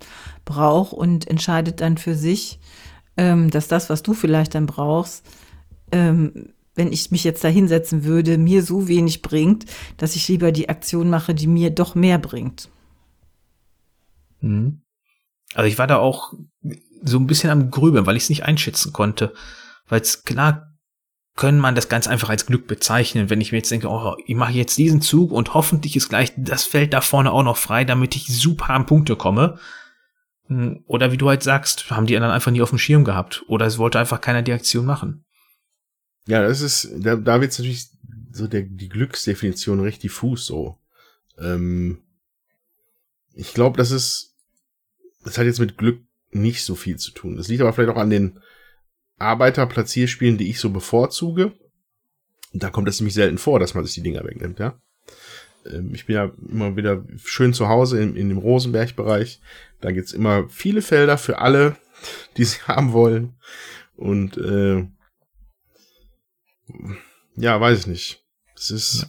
[0.45, 2.61] braucht und entscheidet dann für sich,
[3.17, 5.27] ähm, dass das, was du vielleicht dann brauchst,
[5.93, 9.67] ähm, wenn ich mich jetzt da hinsetzen würde, mir so wenig bringt,
[9.97, 12.71] dass ich lieber die Aktion mache, die mir doch mehr bringt.
[14.41, 14.81] Mhm.
[15.55, 16.33] Also ich war da auch
[17.03, 19.33] so ein bisschen am Grübeln, weil ich es nicht einschätzen konnte.
[19.89, 20.68] Weil es klar
[21.39, 24.35] können man das ganz einfach als Glück bezeichnen, wenn ich mir jetzt denke, oh, ich
[24.35, 27.85] mache jetzt diesen Zug und hoffentlich ist gleich das Feld da vorne auch noch frei,
[27.85, 29.57] damit ich super an Punkte komme.
[30.49, 33.45] Hm, oder wie du halt sagst, haben die anderen einfach nie auf dem Schirm gehabt.
[33.47, 35.25] Oder es wollte einfach keiner die Aktion machen.
[36.27, 37.87] Ja, das ist, da, da wird natürlich
[38.33, 40.77] so der, die Glücksdefinition recht diffus so.
[41.39, 42.03] Ähm,
[43.33, 44.35] ich glaube, das ist,
[45.23, 46.01] das hat jetzt mit Glück
[46.33, 47.37] nicht so viel zu tun.
[47.37, 48.41] Das liegt aber vielleicht auch an den,
[49.19, 51.53] Arbeiterplatzierspielen, die ich so bevorzuge.
[52.53, 54.81] Da kommt es nämlich selten vor, dass man sich die Dinger wegnimmt, ja.
[55.67, 59.41] Ähm, ich bin ja immer wieder schön zu Hause in, in dem Rosenberg-Bereich.
[59.81, 61.77] Da gibt's immer viele Felder für alle,
[62.37, 63.35] die sie haben wollen.
[63.97, 64.87] Und äh,
[67.37, 68.25] ja, weiß ich nicht.
[68.57, 69.07] Es ist.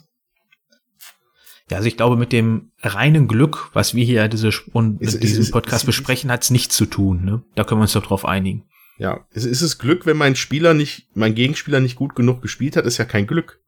[1.69, 5.41] Ja, also ich glaube, mit dem reinen Glück, was wir hier diese, und ist, diesen
[5.41, 7.23] ist, Podcast ist, besprechen, hat's nichts zu tun.
[7.23, 7.43] Ne?
[7.53, 8.65] Da können wir uns doch drauf einigen.
[8.99, 12.75] Ja, ist, ist es Glück, wenn mein Spieler nicht, mein Gegenspieler nicht gut genug gespielt
[12.75, 13.61] hat, ist ja kein Glück.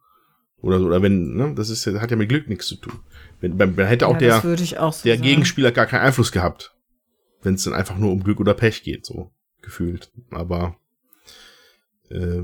[0.58, 3.00] Oder so, oder wenn, ne, das ist, hat ja mit Glück nichts zu tun.
[3.40, 6.76] Wenn, wenn, hätte auch ja, der, auch so der Gegenspieler gar keinen Einfluss gehabt.
[7.42, 10.12] Wenn es dann einfach nur um Glück oder Pech geht, so gefühlt.
[10.32, 10.76] Aber
[12.10, 12.44] äh,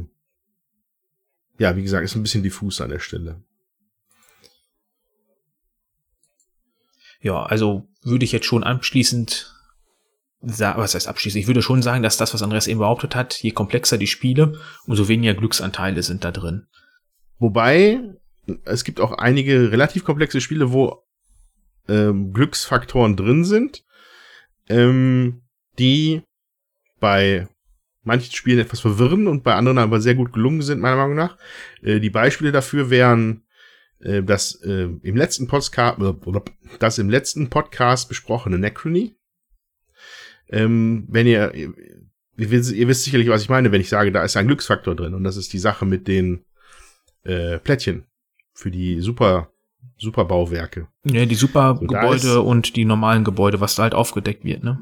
[1.59, 3.43] ja, wie gesagt, ist ein bisschen diffus an der Stelle.
[7.19, 9.56] Ja, also würde ich jetzt schon abschließend
[10.47, 11.41] was heißt abschließend?
[11.41, 14.59] Ich würde schon sagen, dass das, was Andreas eben behauptet hat, je komplexer die Spiele,
[14.85, 16.67] umso weniger Glücksanteile sind da drin.
[17.37, 17.99] Wobei,
[18.63, 21.03] es gibt auch einige relativ komplexe Spiele, wo
[21.89, 23.83] ähm, Glücksfaktoren drin sind,
[24.69, 25.43] ähm,
[25.77, 26.21] die
[26.99, 27.47] bei
[28.03, 31.37] manchen Spielen etwas verwirren und bei anderen aber sehr gut gelungen sind, meiner Meinung nach.
[31.81, 33.43] Äh, die Beispiele dafür wären
[33.99, 36.13] äh, das äh, im letzten Podcast, äh,
[36.79, 39.17] das im letzten Podcast besprochene Necrony
[40.49, 41.73] ähm, wenn ihr, ihr,
[42.37, 42.49] ihr,
[42.87, 45.13] wisst sicherlich, was ich meine, wenn ich sage, da ist ein Glücksfaktor drin.
[45.13, 46.45] Und das ist die Sache mit den
[47.23, 48.05] äh, Plättchen
[48.53, 49.51] für die super,
[49.97, 50.87] super Bauwerke.
[51.03, 54.79] Ja, die super so, Gebäude und die normalen Gebäude, was da halt aufgedeckt wird, ne?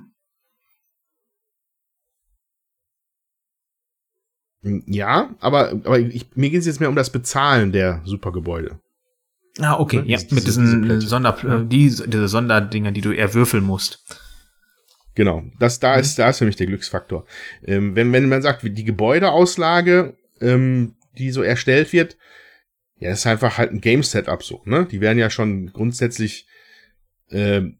[4.88, 8.80] Ja, aber, aber ich, mir geht es jetzt mehr um das Bezahlen der Supergebäude.
[9.60, 13.34] Ah, okay, ja, ja mit diesen diese Sonder, äh, die, diese Sonderdinger, die du eher
[13.34, 14.25] würfeln musst.
[15.16, 16.02] Genau, das da mhm.
[16.02, 17.26] ist da ist für mich der Glücksfaktor.
[17.66, 22.18] Ähm, wenn wenn man sagt, die Gebäudeauslage, ähm, die so erstellt wird,
[23.00, 24.88] ja, das ist einfach halt ein Game Setup so, ne?
[24.90, 26.48] Die werden ja schon grundsätzlich
[27.32, 27.78] ähm,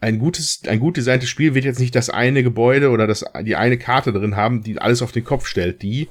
[0.00, 3.56] ein gutes, ein gut designtes Spiel wird jetzt nicht das eine Gebäude oder das, die
[3.56, 5.82] eine Karte drin haben, die alles auf den Kopf stellt.
[5.82, 6.08] Die,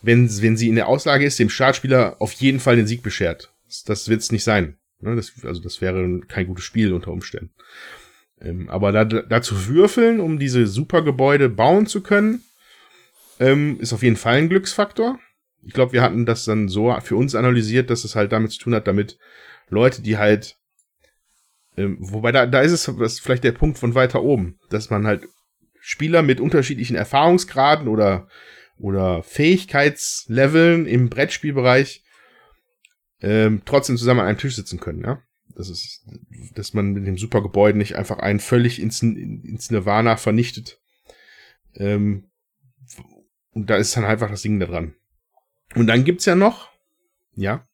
[0.00, 3.52] wenn, wenn sie in der Auslage ist, dem Startspieler auf jeden Fall den Sieg beschert.
[3.66, 4.78] Das, das wird es nicht sein.
[5.00, 5.14] Ne?
[5.14, 7.50] Das, also das wäre kein gutes Spiel unter Umständen.
[8.42, 12.42] Ähm, aber da, da zu würfeln, um diese Supergebäude bauen zu können,
[13.38, 15.18] ähm, ist auf jeden Fall ein Glücksfaktor.
[15.64, 18.58] Ich glaube, wir hatten das dann so für uns analysiert, dass es halt damit zu
[18.58, 19.18] tun hat, damit
[19.68, 20.56] Leute, die halt,
[21.76, 24.90] ähm, wobei da, da ist es das ist vielleicht der Punkt von weiter oben, dass
[24.90, 25.28] man halt
[25.80, 28.28] Spieler mit unterschiedlichen Erfahrungsgraden oder
[28.76, 32.02] oder Fähigkeitsleveln im Brettspielbereich
[33.20, 35.22] ähm, trotzdem zusammen an einem Tisch sitzen können, ja.
[35.62, 36.04] Das ist,
[36.56, 40.80] dass man mit dem Supergebäude nicht einfach einen völlig ins, ins Nirvana vernichtet.
[41.76, 42.24] Ähm,
[43.52, 44.94] und da ist dann einfach das Ding da dran.
[45.76, 46.68] Und dann gibt's ja noch,
[47.36, 47.64] ja.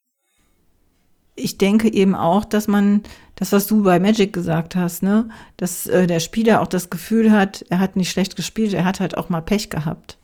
[1.34, 3.04] Ich denke eben auch, dass man,
[3.36, 7.32] das, was du bei Magic gesagt hast, ne, dass äh, der Spieler auch das Gefühl
[7.32, 10.18] hat, er hat nicht schlecht gespielt, er hat halt auch mal Pech gehabt.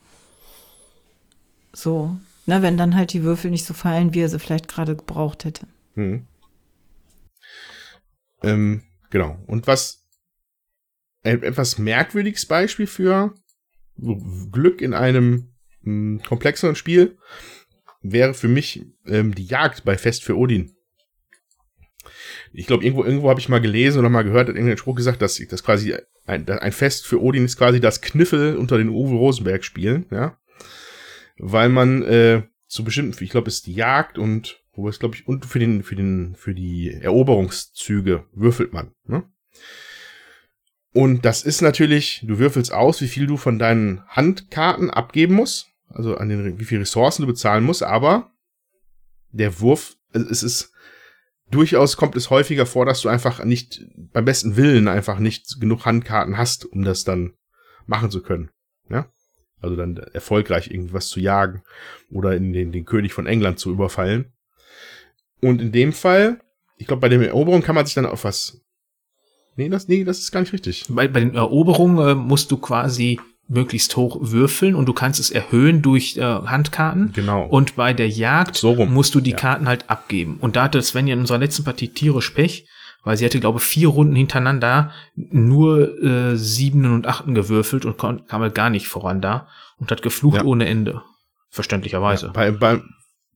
[1.72, 4.96] So, ne, wenn dann halt die Würfel nicht so fallen, wie er sie vielleicht gerade
[4.96, 5.66] gebraucht hätte.
[5.94, 6.26] Hm.
[8.45, 9.38] Ähm, genau.
[9.47, 10.05] Und was
[11.22, 13.34] ein etwas merkwürdiges Beispiel für
[13.97, 17.16] Glück in einem mh, komplexeren Spiel
[18.03, 20.76] wäre für mich ähm, die Jagd bei Fest für Odin.
[22.53, 25.22] Ich glaube, irgendwo, irgendwo habe ich mal gelesen oder mal gehört, hat irgendein Spruch gesagt,
[25.22, 25.95] dass, dass quasi
[26.26, 30.38] ein, ein Fest für Odin ist quasi das Kniffel unter den Uwe Rosenberg Spielen, ja.
[31.38, 35.26] Weil man äh, zu bestimmten, ich glaube, ist die Jagd und wo es, glaube ich,
[35.26, 39.24] und für den, für den, für die Eroberungszüge würfelt man, ne?
[40.92, 45.66] Und das ist natürlich, du würfelst aus, wie viel du von deinen Handkarten abgeben musst,
[45.88, 48.30] also an den, wie viel Ressourcen du bezahlen musst, aber
[49.32, 50.74] der Wurf, also es ist
[51.50, 55.84] durchaus kommt es häufiger vor, dass du einfach nicht, beim besten Willen einfach nicht genug
[55.84, 57.34] Handkarten hast, um das dann
[57.86, 58.50] machen zu können.
[58.88, 59.10] Ja?
[59.60, 61.62] Also dann erfolgreich irgendwas zu jagen
[62.10, 64.32] oder in den, den König von England zu überfallen.
[65.45, 66.40] Und in dem Fall,
[66.76, 68.61] ich glaube, bei der Eroberung kann man sich dann auf was.
[69.57, 70.84] Nee, das, nee, das ist gar nicht richtig.
[70.88, 75.30] Bei, bei den Eroberungen äh, musst du quasi möglichst hoch würfeln und du kannst es
[75.30, 77.12] erhöhen durch äh, Handkarten.
[77.12, 77.47] Genau.
[77.47, 79.36] Und bei der Jagd So musst du die Ja.
[79.36, 80.38] Karten halt abgeben.
[80.40, 82.66] Und da hatte Svenja in unserer letzten Partie tierisch Pech,
[83.05, 87.99] weil sie hatte, glaube ich, vier Runden hintereinander nur äh, Siebenen und Achten gewürfelt und
[87.99, 89.47] kam halt gar nicht voran da
[89.78, 90.45] und hat geflucht Ja.
[90.45, 91.03] ohne Ende.
[91.51, 92.30] Verständlicherweise.
[92.34, 92.80] Bei, bei,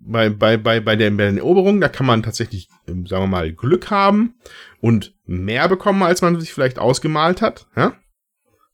[0.00, 3.28] bei, bei, bei, bei, der, bei den Eroberungen, da kann man tatsächlich, ähm, sagen wir
[3.28, 4.34] mal, Glück haben
[4.80, 7.66] und mehr bekommen, als man sich vielleicht ausgemalt hat.
[7.76, 7.94] Ja?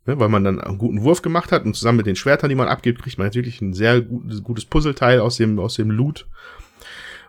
[0.07, 2.55] Ne, weil man dann einen guten Wurf gemacht hat und zusammen mit den Schwertern, die
[2.55, 6.29] man abgibt, kriegt man natürlich ein sehr gutes, gutes Puzzleteil aus dem, aus dem Loot.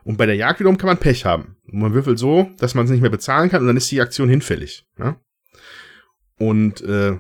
[0.04, 1.56] Und bei der Jagd wiederum kann man Pech haben.
[1.72, 4.02] Und man würfelt so, dass man es nicht mehr bezahlen kann und dann ist die
[4.02, 4.86] Aktion hinfällig.
[5.00, 5.20] Ja?
[6.38, 7.18] Und äh,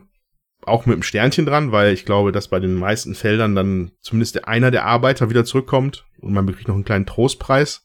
[0.67, 4.47] auch mit dem Sternchen dran, weil ich glaube, dass bei den meisten Feldern dann zumindest
[4.47, 7.83] einer der Arbeiter wieder zurückkommt und man kriegt noch einen kleinen Trostpreis.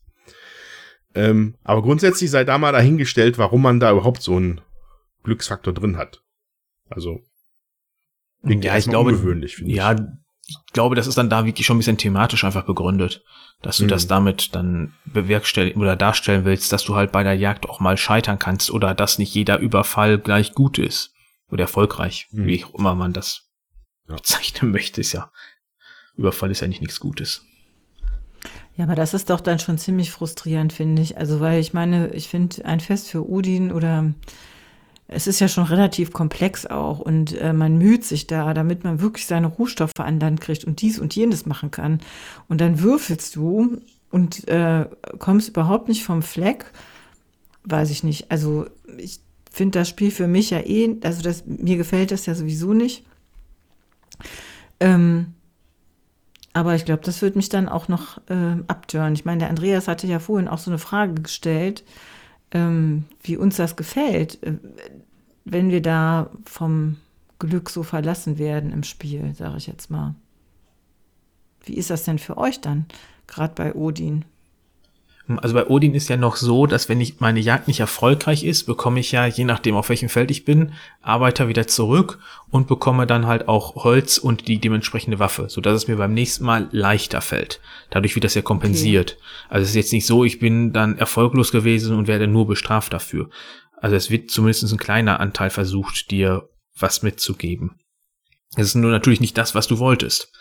[1.14, 4.60] Ähm, aber grundsätzlich sei da mal dahingestellt, warum man da überhaupt so einen
[5.24, 6.22] Glücksfaktor drin hat.
[6.88, 7.20] Also
[8.44, 9.76] Klingt ja, ich glaube, ungewöhnlich, finde ich.
[9.76, 9.94] ja,
[10.46, 13.22] ich glaube, das ist dann da wirklich schon ein bisschen thematisch einfach begründet,
[13.62, 13.88] dass du Mhm.
[13.88, 17.96] das damit dann bewerkstelligen oder darstellen willst, dass du halt bei der Jagd auch mal
[17.96, 21.12] scheitern kannst oder dass nicht jeder Überfall gleich gut ist
[21.50, 22.46] oder erfolgreich, Mhm.
[22.46, 23.50] wie auch immer man das
[24.08, 24.16] Ja.
[24.16, 25.30] bezeichnen möchte, ist ja.
[26.16, 27.42] Überfall ist ja nicht nichts Gutes.
[28.76, 31.18] Ja, aber das ist doch dann schon ziemlich frustrierend, finde ich.
[31.18, 34.12] Also, weil ich meine, ich finde ein Fest für Udin oder
[35.06, 39.00] es ist ja schon relativ komplex auch und äh, man müht sich da, damit man
[39.00, 42.00] wirklich seine Rohstoffe an Land kriegt und dies und jenes machen kann.
[42.48, 43.80] Und dann würfelst du
[44.10, 44.86] und äh,
[45.18, 46.64] kommst überhaupt nicht vom Fleck.
[47.64, 48.30] Weiß ich nicht.
[48.30, 49.20] Also, ich
[49.50, 53.04] finde das Spiel für mich ja eh, also das, mir gefällt das ja sowieso nicht.
[54.78, 55.34] Ähm,
[56.52, 59.12] aber ich glaube, das wird mich dann auch noch äh, abtören.
[59.12, 61.84] Ich meine, der Andreas hatte ja vorhin auch so eine Frage gestellt,
[62.52, 64.54] ähm, wie uns das gefällt, äh,
[65.44, 66.96] wenn wir da vom
[67.38, 70.14] Glück so verlassen werden im Spiel, sage ich jetzt mal.
[71.64, 72.86] Wie ist das denn für euch dann,
[73.26, 74.24] gerade bei Odin?
[75.38, 78.64] Also bei Odin ist ja noch so, dass wenn ich meine Jagd nicht erfolgreich ist,
[78.64, 82.18] bekomme ich ja, je nachdem auf welchem Feld ich bin, Arbeiter wieder zurück
[82.50, 86.14] und bekomme dann halt auch Holz und die dementsprechende Waffe, so dass es mir beim
[86.14, 87.60] nächsten Mal leichter fällt.
[87.90, 89.18] Dadurch wird das ja kompensiert.
[89.48, 92.92] Also es ist jetzt nicht so, ich bin dann erfolglos gewesen und werde nur bestraft
[92.92, 93.30] dafür.
[93.76, 97.76] Also es wird zumindest ein kleiner Anteil versucht, dir was mitzugeben.
[98.56, 100.32] Es ist nur natürlich nicht das, was du wolltest.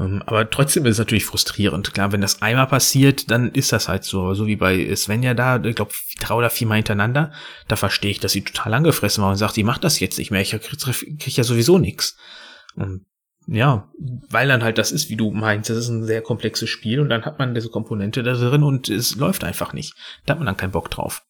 [0.00, 1.92] Ähm, Aber trotzdem ist es natürlich frustrierend.
[1.92, 4.34] Klar, wenn das einmal passiert, dann ist das halt so.
[4.34, 7.32] So wie bei Svenja da, ich glaube, drei oder viermal hintereinander.
[7.68, 10.30] Da verstehe ich, dass sie total angefressen war und sagt, die macht das jetzt nicht
[10.30, 10.40] mehr.
[10.40, 11.74] Ich krieg, krieg ja sowieso.
[11.74, 13.06] Und
[13.46, 13.90] ja,
[14.28, 17.08] weil dann halt das ist, wie du meinst, das ist ein sehr komplexes Spiel und
[17.08, 19.94] dann hat man diese Komponente da drin und es läuft einfach nicht.
[20.24, 21.24] Da hat man dann keinen Bock drauf.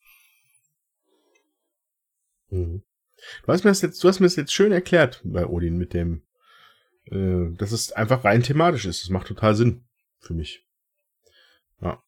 [2.51, 2.83] Mhm.
[3.45, 5.95] Du hast mir das jetzt, du hast mir das jetzt schön erklärt bei Odin mit
[5.95, 6.23] dem,
[7.07, 9.03] äh, dass es einfach rein thematisch ist.
[9.03, 9.85] Das macht total Sinn
[10.19, 10.65] für mich.
[11.81, 12.03] Ja.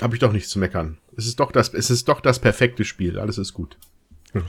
[0.00, 0.98] Habe ich doch nichts zu meckern.
[1.16, 3.18] Es ist doch das, es ist doch das perfekte Spiel.
[3.18, 3.76] Alles ist gut.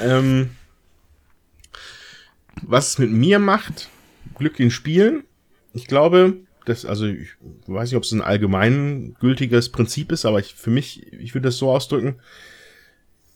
[0.00, 0.50] ähm,
[2.62, 3.88] was es mit mir macht,
[4.34, 5.24] Glück in Spielen.
[5.72, 7.30] Ich glaube, das, also ich
[7.66, 11.56] weiß nicht, ob es ein allgemeingültiges Prinzip ist, aber ich, für mich, ich würde das
[11.56, 12.20] so ausdrücken,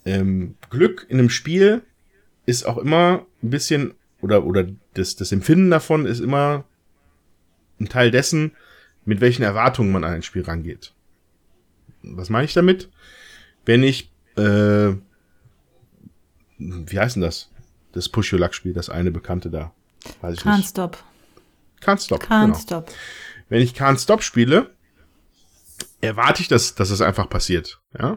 [0.05, 1.83] ähm, Glück in einem Spiel
[2.49, 3.93] ist auch immer ein bisschen,
[4.23, 6.65] oder, oder das, das Empfinden davon ist immer
[7.79, 8.53] ein Teil dessen,
[9.05, 10.95] mit welchen Erwartungen man an ein Spiel rangeht.
[12.03, 12.89] Was meine ich damit?
[13.67, 14.95] Wenn ich, äh,
[16.57, 17.51] wie heißt denn das?
[17.93, 19.73] Das Push-Your-Luck-Spiel, das eine bekannte da.
[20.23, 20.71] Weiß ich Can't nicht.
[20.71, 21.05] Stop.
[21.83, 22.23] Can't Stop.
[22.23, 22.59] Can't genau.
[22.59, 22.93] Stop.
[23.51, 24.71] Wenn ich Can't Stop spiele,
[26.01, 27.83] erwarte ich, dass, dass es einfach passiert.
[27.99, 28.17] Ja.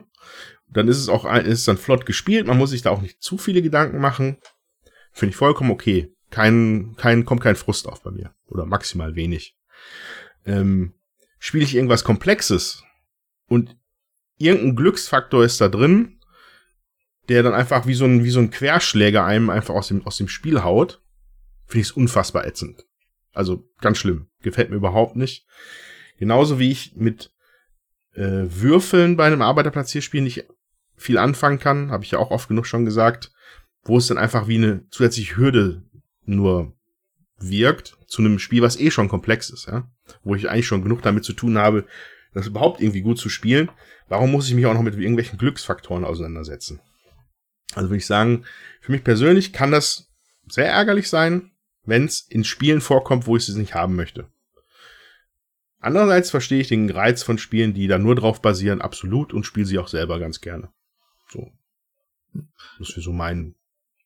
[0.72, 2.47] Dann ist es auch ist dann flott gespielt.
[2.47, 4.38] Man muss sich da auch nicht zu viele Gedanken machen.
[5.11, 6.15] Finde ich vollkommen okay.
[6.30, 8.34] Kein, kein, kommt kein Frust auf bei mir.
[8.47, 9.57] Oder maximal wenig.
[10.45, 10.93] Ähm,
[11.39, 12.84] spiele ich irgendwas Komplexes
[13.47, 13.76] und
[14.38, 16.19] irgendein Glücksfaktor ist da drin,
[17.28, 20.17] der dann einfach wie so ein, wie so ein Querschläger einem einfach aus dem, aus
[20.17, 21.01] dem Spiel haut,
[21.65, 22.86] finde ich es unfassbar ätzend.
[23.34, 24.28] Also ganz schlimm.
[24.41, 25.45] Gefällt mir überhaupt nicht.
[26.17, 27.34] Genauso wie ich mit
[28.13, 30.45] äh, Würfeln bei einem Arbeiterplatzierspiel nicht
[31.01, 33.31] viel anfangen kann, habe ich ja auch oft genug schon gesagt,
[33.83, 35.83] wo es dann einfach wie eine zusätzliche Hürde
[36.23, 36.73] nur
[37.37, 39.89] wirkt zu einem Spiel, was eh schon komplex ist, ja,
[40.23, 41.85] wo ich eigentlich schon genug damit zu tun habe,
[42.33, 43.69] das überhaupt irgendwie gut zu spielen.
[44.07, 46.79] Warum muss ich mich auch noch mit irgendwelchen Glücksfaktoren auseinandersetzen?
[47.73, 48.45] Also würde ich sagen,
[48.81, 50.11] für mich persönlich kann das
[50.47, 51.51] sehr ärgerlich sein,
[51.83, 54.29] wenn es in Spielen vorkommt, wo ich es nicht haben möchte.
[55.79, 59.65] Andererseits verstehe ich den Reiz von Spielen, die da nur drauf basieren, absolut und spiele
[59.65, 60.69] sie auch selber ganz gerne.
[61.32, 61.51] So.
[62.79, 63.55] Das ist so mein,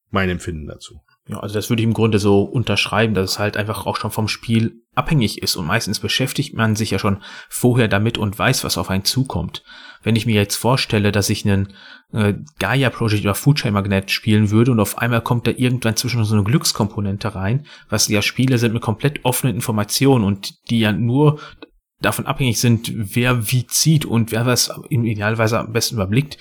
[0.10, 1.02] mein Empfinden dazu.
[1.28, 4.12] Ja, also das würde ich im Grunde so unterschreiben, dass es halt einfach auch schon
[4.12, 8.64] vom Spiel abhängig ist und meistens beschäftigt man sich ja schon vorher damit und weiß,
[8.64, 9.64] was auf einen zukommt.
[10.04, 11.74] Wenn ich mir jetzt vorstelle, dass ich einen
[12.14, 16.24] äh, Gaia Project oder Foodchain Magnet spielen würde und auf einmal kommt da irgendwann zwischen
[16.24, 20.92] so eine Glückskomponente rein, was ja Spiele sind mit komplett offenen Informationen und die ja
[20.92, 21.40] nur
[22.02, 26.38] davon abhängig sind, wer wie zieht und wer was im Idealweise am besten überblickt,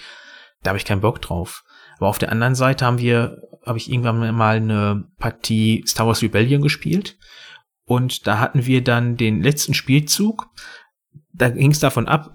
[0.65, 1.62] da habe ich keinen Bock drauf.
[1.99, 6.23] Aber auf der anderen Seite haben wir, habe ich irgendwann mal eine Partie Star Wars
[6.23, 7.17] Rebellion gespielt.
[7.85, 10.49] Und da hatten wir dann den letzten Spielzug.
[11.33, 12.35] Da ging es davon ab,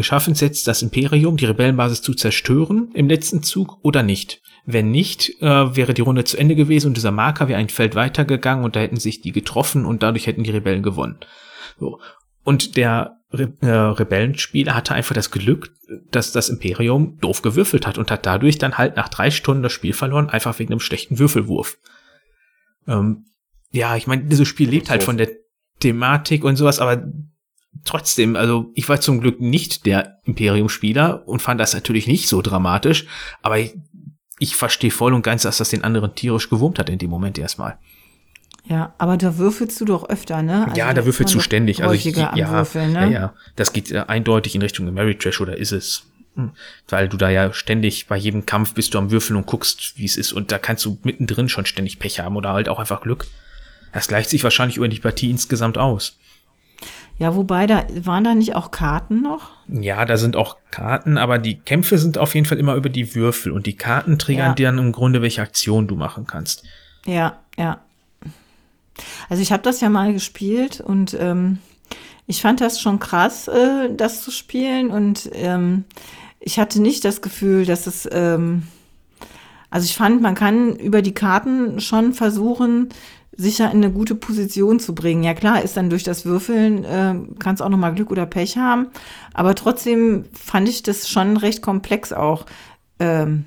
[0.00, 4.40] schaffen es jetzt, das Imperium, die Rebellenbasis zu zerstören im letzten Zug oder nicht.
[4.64, 7.94] Wenn nicht, äh, wäre die Runde zu Ende gewesen und dieser Marker wäre ein Feld
[7.94, 11.18] weitergegangen und da hätten sich die getroffen und dadurch hätten die Rebellen gewonnen.
[11.78, 11.98] So.
[12.44, 15.74] Und der Re äh, Rebellenspieler hatte einfach das Glück,
[16.10, 19.72] dass das Imperium doof gewürfelt hat und hat dadurch dann halt nach drei Stunden das
[19.72, 21.78] Spiel verloren, einfach wegen einem schlechten Würfelwurf.
[22.86, 23.26] Ähm,
[23.70, 25.30] ja, ich meine, dieses Spiel lebt halt von der
[25.80, 27.04] Thematik und sowas, aber
[27.84, 32.42] trotzdem, also ich war zum Glück nicht der Imperium-Spieler und fand das natürlich nicht so
[32.42, 33.06] dramatisch,
[33.40, 33.74] aber ich,
[34.38, 37.38] ich verstehe voll und ganz, dass das den anderen tierisch gewurmt hat in dem Moment
[37.38, 37.78] erstmal.
[38.72, 40.64] Ja, aber da würfelst du doch öfter, ne?
[40.64, 41.82] Also ja, da würfelst du ständig.
[41.82, 43.00] Also ich, ja, Würfeln, ne?
[43.00, 46.06] ja, ja, das geht äh, eindeutig in Richtung Ameritrash oder ist es?
[46.36, 46.52] Hm.
[46.88, 50.06] Weil du da ja ständig bei jedem Kampf bist du am Würfeln und guckst, wie
[50.06, 50.32] es ist.
[50.32, 53.26] Und da kannst du mittendrin schon ständig Pech haben oder halt auch einfach Glück.
[53.92, 56.16] Das gleicht sich wahrscheinlich über die Partie insgesamt aus.
[57.18, 59.50] Ja, wobei, da waren da nicht auch Karten noch?
[59.68, 63.14] Ja, da sind auch Karten, aber die Kämpfe sind auf jeden Fall immer über die
[63.14, 64.54] Würfel und die Karten triggern ja.
[64.54, 66.64] dir dann im Grunde, welche Aktion du machen kannst.
[67.04, 67.82] Ja, ja.
[69.28, 71.58] Also ich habe das ja mal gespielt und ähm,
[72.26, 75.84] ich fand das schon krass, äh, das zu spielen und ähm,
[76.40, 78.64] ich hatte nicht das Gefühl, dass es, ähm,
[79.70, 82.88] also ich fand, man kann über die Karten schon versuchen,
[83.34, 85.24] sicher in eine gute Position zu bringen.
[85.24, 88.56] Ja klar, ist dann durch das Würfeln, äh, kann es auch nochmal Glück oder Pech
[88.56, 88.88] haben,
[89.32, 92.46] aber trotzdem fand ich das schon recht komplex auch.
[92.98, 93.46] Ähm,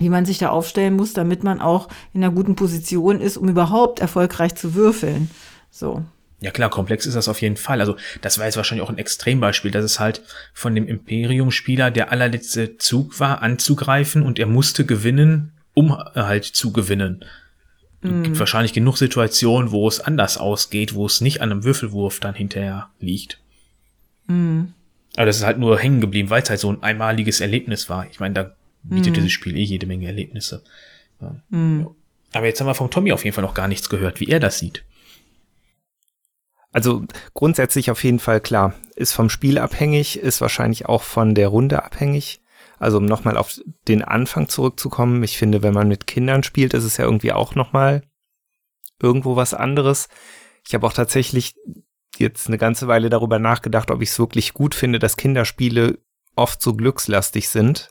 [0.00, 3.48] wie man sich da aufstellen muss, damit man auch in einer guten Position ist, um
[3.48, 5.30] überhaupt erfolgreich zu würfeln.
[5.70, 6.02] So.
[6.40, 7.80] Ja klar, komplex ist das auf jeden Fall.
[7.80, 9.70] Also das war jetzt wahrscheinlich auch ein Extrembeispiel.
[9.70, 10.22] Das ist halt
[10.54, 16.72] von dem Imperium-Spieler der allerletzte Zug war, anzugreifen und er musste gewinnen, um halt zu
[16.72, 17.22] gewinnen.
[18.00, 18.22] Mm.
[18.22, 22.34] Gibt wahrscheinlich genug Situationen, wo es anders ausgeht, wo es nicht an einem Würfelwurf dann
[22.34, 23.38] hinterher liegt.
[24.28, 24.62] Mm.
[25.16, 28.06] Aber das ist halt nur hängen geblieben, weil es halt so ein einmaliges Erlebnis war.
[28.10, 29.14] Ich meine, da bietet mhm.
[29.14, 30.62] dieses Spiel eh jede Menge Erlebnisse.
[31.20, 31.36] Ja.
[31.50, 31.88] Mhm.
[32.32, 34.40] Aber jetzt haben wir vom Tommy auf jeden Fall noch gar nichts gehört, wie er
[34.40, 34.84] das sieht.
[36.72, 37.04] Also
[37.34, 41.84] grundsätzlich auf jeden Fall klar, ist vom Spiel abhängig, ist wahrscheinlich auch von der Runde
[41.84, 42.40] abhängig.
[42.78, 46.84] Also um nochmal auf den Anfang zurückzukommen, ich finde, wenn man mit Kindern spielt, ist
[46.84, 48.02] es ja irgendwie auch nochmal
[49.02, 50.08] irgendwo was anderes.
[50.66, 51.54] Ich habe auch tatsächlich
[52.16, 55.98] jetzt eine ganze Weile darüber nachgedacht, ob ich es wirklich gut finde, dass Kinderspiele
[56.36, 57.89] oft so glückslastig sind.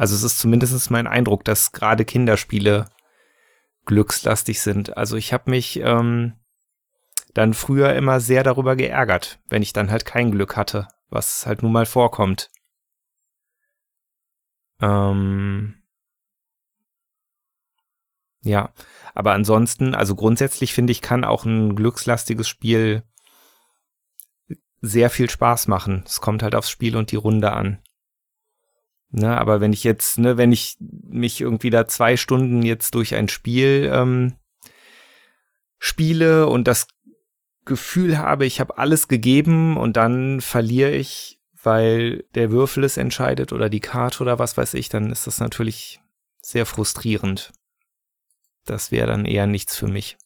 [0.00, 2.88] Also es ist zumindest mein Eindruck, dass gerade Kinderspiele
[3.84, 4.96] glückslastig sind.
[4.96, 6.40] Also ich habe mich ähm,
[7.34, 11.62] dann früher immer sehr darüber geärgert, wenn ich dann halt kein Glück hatte, was halt
[11.62, 12.50] nun mal vorkommt.
[14.80, 15.82] Ähm,
[18.40, 18.72] ja,
[19.12, 23.02] aber ansonsten, also grundsätzlich finde ich, kann auch ein glückslastiges Spiel
[24.80, 26.04] sehr viel Spaß machen.
[26.06, 27.82] Es kommt halt aufs Spiel und die Runde an.
[29.12, 33.16] Ne, aber wenn ich jetzt, ne, wenn ich mich irgendwie da zwei Stunden jetzt durch
[33.16, 34.36] ein Spiel ähm,
[35.78, 36.86] spiele und das
[37.64, 43.52] Gefühl habe, ich habe alles gegeben und dann verliere ich, weil der Würfel es entscheidet
[43.52, 46.00] oder die Karte oder was weiß ich, dann ist das natürlich
[46.40, 47.52] sehr frustrierend.
[48.64, 50.18] Das wäre dann eher nichts für mich.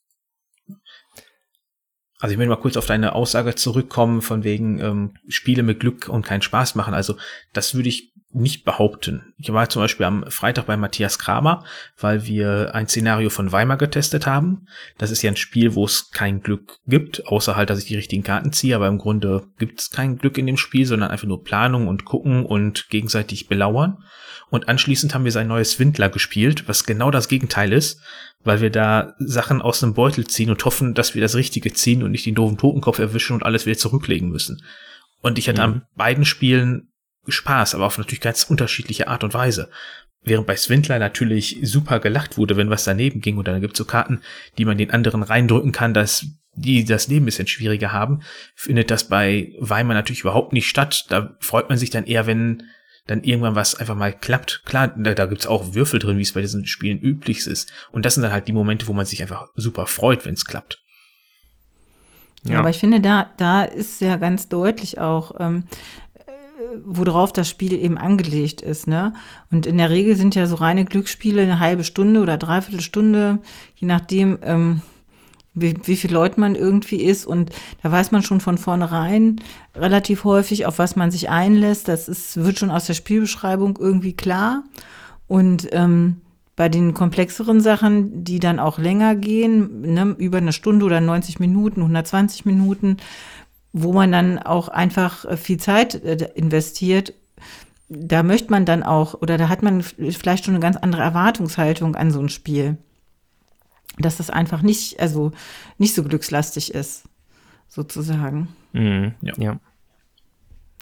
[2.19, 6.09] Also ich will mal kurz auf deine Aussage zurückkommen, von wegen ähm, Spiele mit Glück
[6.09, 6.95] und keinen Spaß machen.
[6.95, 7.17] Also
[7.53, 9.33] das würde ich nicht behaupten.
[9.39, 11.65] Ich war zum Beispiel am Freitag bei Matthias Kramer,
[11.99, 14.67] weil wir ein Szenario von Weimar getestet haben.
[14.99, 17.97] Das ist ja ein Spiel, wo es kein Glück gibt, außer halt, dass ich die
[17.97, 21.29] richtigen Karten ziehe, aber im Grunde gibt es kein Glück in dem Spiel, sondern einfach
[21.29, 23.99] nur Planung und gucken und gegenseitig belauern.
[24.51, 28.01] Und anschließend haben wir sein neues Windler gespielt, was genau das Gegenteil ist,
[28.43, 32.03] weil wir da Sachen aus dem Beutel ziehen und hoffen, dass wir das Richtige ziehen
[32.03, 34.63] und nicht den doofen Totenkopf erwischen und alles wieder zurücklegen müssen.
[35.23, 35.75] Und ich hatte mhm.
[35.75, 36.89] an beiden Spielen
[37.27, 39.71] Spaß, aber auf natürlich ganz unterschiedliche Art und Weise.
[40.23, 43.37] Während bei Swindler natürlich super gelacht wurde, wenn was daneben ging.
[43.37, 44.23] Und dann gibt's so Karten,
[44.57, 48.23] die man den anderen reindrücken kann, dass die das Leben ein bisschen schwieriger haben,
[48.55, 51.07] findet das bei Weimar natürlich überhaupt nicht statt.
[51.09, 52.63] Da freut man sich dann eher, wenn
[53.07, 54.63] dann irgendwann was einfach mal klappt.
[54.65, 57.71] Klar, da, da gibt's auch Würfel drin, wie es bei diesen Spielen üblich ist.
[57.93, 60.47] Und das sind dann halt die Momente, wo man sich einfach super freut, wenn es
[60.47, 60.81] klappt.
[62.45, 62.59] Ja.
[62.59, 65.65] Aber ich finde, da, da ist ja ganz deutlich auch, ähm,
[66.85, 68.87] worauf das Spiel eben angelegt ist.
[68.87, 69.13] Ne?
[69.51, 73.39] Und in der Regel sind ja so reine Glücksspiele eine halbe Stunde oder dreiviertel Stunde,
[73.77, 74.83] je nachdem, ähm,
[75.55, 77.27] wie, wie viel Leute man irgendwie ist.
[77.27, 77.51] Und
[77.83, 79.41] da weiß man schon von vornherein
[79.75, 81.89] relativ häufig, auf was man sich einlässt.
[81.89, 84.65] Das ist, wird schon aus der Spielbeschreibung irgendwie klar.
[85.27, 86.21] Und ähm,
[86.57, 91.41] bei den komplexeren Sachen, die dann auch länger gehen, ne, über eine Stunde oder 90
[91.41, 92.99] Minuten, 120 Minuten,
[93.75, 97.13] wo man dann auch einfach äh, viel Zeit äh, investiert,
[97.89, 101.97] da möchte man dann auch, oder da hat man vielleicht schon eine ganz andere Erwartungshaltung
[101.97, 102.79] an so ein Spiel.
[103.99, 105.33] Dass das einfach nicht, also
[105.77, 107.05] nicht so glückslastig ist,
[107.69, 108.49] sozusagen.
[108.73, 109.35] Mhm, ja.
[109.37, 109.61] ja.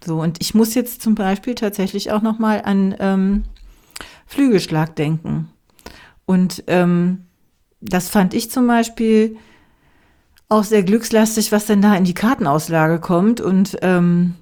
[0.05, 3.45] So, und ich muss jetzt zum Beispiel tatsächlich auch nochmal an ähm,
[4.27, 5.49] Flügelschlag denken.
[6.27, 7.25] Und ähm,
[7.81, 9.37] das fand ich zum Beispiel
[10.53, 13.41] auch sehr glückslastig, was denn da in die Kartenauslage kommt.
[13.41, 14.35] Und ähm,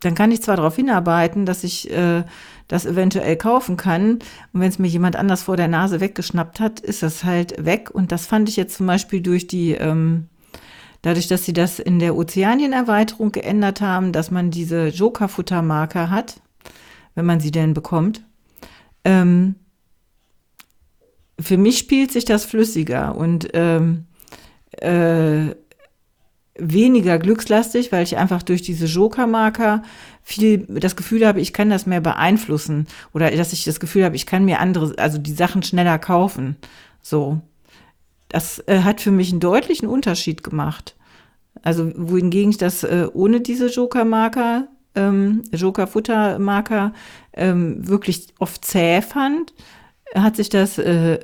[0.00, 2.24] dann kann ich zwar darauf hinarbeiten, dass ich äh,
[2.68, 4.18] das eventuell kaufen kann.
[4.52, 7.90] Und wenn es mir jemand anders vor der Nase weggeschnappt hat, ist das halt weg.
[7.90, 10.28] Und das fand ich jetzt zum Beispiel durch die, ähm,
[11.02, 16.40] dadurch, dass sie das in der Ozeanien-Erweiterung geändert haben, dass man diese Joker-Futtermarker hat,
[17.14, 18.22] wenn man sie denn bekommt.
[19.02, 19.54] Ähm,
[21.40, 24.06] für mich spielt sich das flüssiger und ähm,
[24.84, 25.54] äh,
[26.56, 29.82] weniger glückslastig, weil ich einfach durch diese Joker-Marker
[30.22, 34.16] viel das Gefühl habe, ich kann das mehr beeinflussen oder dass ich das Gefühl habe,
[34.16, 36.56] ich kann mir andere, also die Sachen schneller kaufen.
[37.02, 37.40] So.
[38.28, 40.96] Das äh, hat für mich einen deutlichen Unterschied gemacht.
[41.62, 46.92] Also wohingegen ich das äh, ohne diese Joker-Marker, ähm, Joker-Futter-Marker
[47.32, 49.52] ähm, wirklich oft zäh fand,
[50.14, 51.18] hat sich das äh,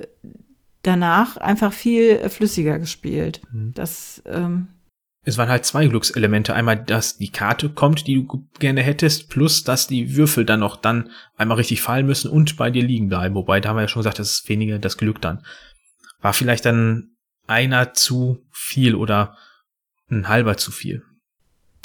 [0.82, 3.40] danach einfach viel flüssiger gespielt.
[3.52, 3.72] Mhm.
[3.74, 4.68] Das ähm,
[5.22, 6.54] es waren halt zwei Glückselemente.
[6.54, 10.76] Einmal, dass die Karte kommt, die du gerne hättest, plus, dass die Würfel dann noch
[10.76, 13.34] dann einmal richtig fallen müssen und bei dir liegen bleiben.
[13.34, 15.44] Wobei, da haben wir ja schon gesagt, das ist weniger das Glück dann.
[16.20, 17.16] War vielleicht dann
[17.46, 19.36] einer zu viel oder
[20.10, 21.02] ein halber zu viel.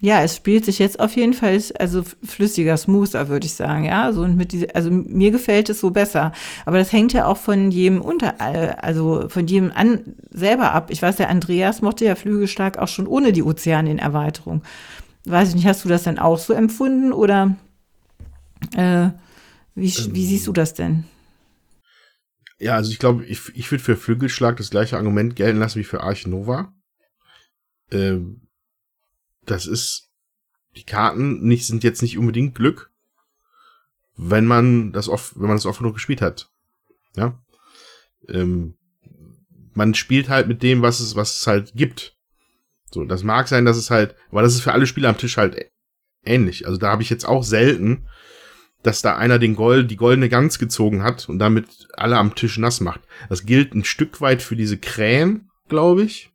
[0.01, 4.11] Ja, es spielt sich jetzt auf jeden Fall, also flüssiger, smoother, würde ich sagen, ja.
[4.11, 6.33] So und mit diese, also mir gefällt es so besser.
[6.65, 8.39] Aber das hängt ja auch von jedem unter,
[8.83, 10.91] also von jedem an selber ab.
[10.91, 14.63] Ich weiß, der Andreas mochte ja Flügelstark auch schon ohne die Ozeanienerweiterung.
[15.23, 17.55] Weiß ich nicht, hast du das dann auch so empfunden oder
[18.75, 19.09] äh,
[19.75, 21.05] wie, ähm, wie siehst du das denn?
[22.59, 25.83] Ja, also ich glaube, ich, ich würde für Flügelschlag das gleiche Argument gelten lassen wie
[25.83, 26.73] für Arch Nova.
[27.91, 28.41] Ähm,
[29.45, 30.11] das ist,
[30.75, 32.91] die Karten nicht, sind jetzt nicht unbedingt Glück,
[34.17, 36.49] wenn man das oft, wenn man das oft genug gespielt hat.
[37.15, 37.39] Ja.
[38.27, 38.77] Ähm,
[39.73, 42.15] man spielt halt mit dem, was es, was es halt gibt.
[42.91, 45.37] So, das mag sein, dass es halt, aber das ist für alle Spieler am Tisch
[45.37, 45.69] halt
[46.23, 46.65] ähnlich.
[46.65, 48.07] Also da habe ich jetzt auch selten,
[48.83, 52.57] dass da einer den Gold, die goldene Gans gezogen hat und damit alle am Tisch
[52.57, 53.01] nass macht.
[53.29, 56.31] Das gilt ein Stück weit für diese Krähen, glaube ich.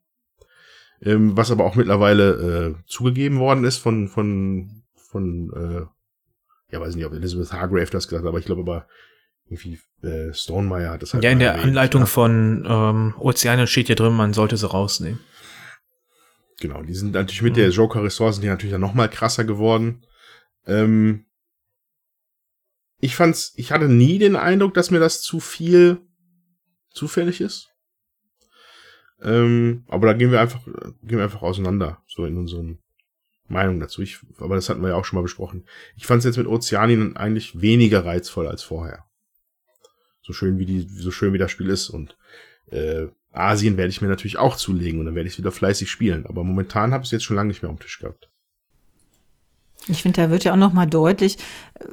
[1.02, 6.94] Ähm, was aber auch mittlerweile äh, zugegeben worden ist von, von, von, äh, ja, weiß
[6.94, 8.86] nicht, ob Elizabeth Hargrave das gesagt hat, aber ich glaube aber
[9.48, 11.24] irgendwie äh, Stonemeyer hat das halt.
[11.24, 12.06] Ja, in der erwähnt, Anleitung ja.
[12.06, 15.20] von ähm, Ozeanen steht ja drin, man sollte sie rausnehmen.
[16.60, 20.04] Genau, die sind natürlich mit der Joker-Ressourcen, die natürlich dann noch mal krasser geworden.
[20.66, 21.24] Ähm,
[23.00, 26.02] ich fand's, ich hatte nie den Eindruck, dass mir das zu viel
[26.90, 27.69] zufällig ist.
[29.22, 32.78] Ähm, aber da gehen wir einfach, gehen wir einfach auseinander, so in unseren
[33.48, 34.02] Meinungen dazu.
[34.02, 35.64] Ich, aber das hatten wir ja auch schon mal besprochen.
[35.96, 39.04] Ich fand's jetzt mit Ozeanien eigentlich weniger reizvoll als vorher.
[40.22, 42.16] So schön wie die, so schön wie das Spiel ist und
[42.70, 46.26] äh, Asien werde ich mir natürlich auch zulegen und dann werde ich wieder fleißig spielen.
[46.26, 48.28] Aber momentan habe ich es jetzt schon lange nicht mehr am Tisch gehabt.
[49.88, 51.38] Ich finde, da wird ja auch noch mal deutlich,
[51.78, 51.86] äh,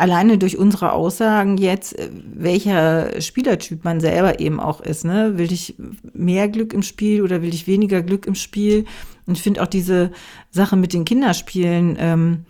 [0.00, 5.04] alleine durch unsere Aussagen jetzt, äh, welcher Spielertyp man selber eben auch ist.
[5.04, 5.38] Ne?
[5.38, 5.76] Will ich
[6.12, 8.86] mehr Glück im Spiel oder will ich weniger Glück im Spiel?
[9.26, 10.10] Und ich finde auch diese
[10.50, 12.44] Sache mit den Kinderspielen, ähm,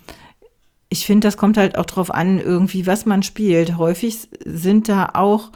[0.93, 3.79] ich finde, das kommt halt auch drauf an, irgendwie, was man spielt.
[3.79, 5.53] Häufig sind da auch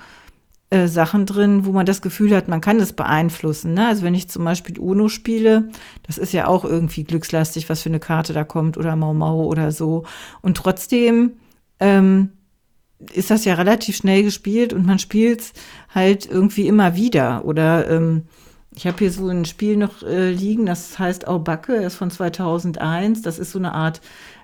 [0.70, 3.74] äh, Sachen drin, wo man das Gefühl hat, man kann das beeinflussen.
[3.74, 3.88] Ne?
[3.88, 5.70] Also wenn ich zum Beispiel Uno spiele,
[6.07, 9.42] das ist ja auch irgendwie glückslastig, was für eine Karte da kommt oder Mau Mau
[9.45, 10.05] oder so.
[10.40, 11.32] Und trotzdem
[11.81, 12.31] ähm,
[13.12, 15.53] ist das ja relativ schnell gespielt und man spielt es
[15.95, 17.45] halt irgendwie immer wieder.
[17.45, 18.22] Oder ähm,
[18.75, 22.11] ich habe hier so ein Spiel noch äh, liegen, das heißt Aubacke, das ist von
[22.11, 23.22] 2001.
[23.22, 24.01] Das ist so eine Art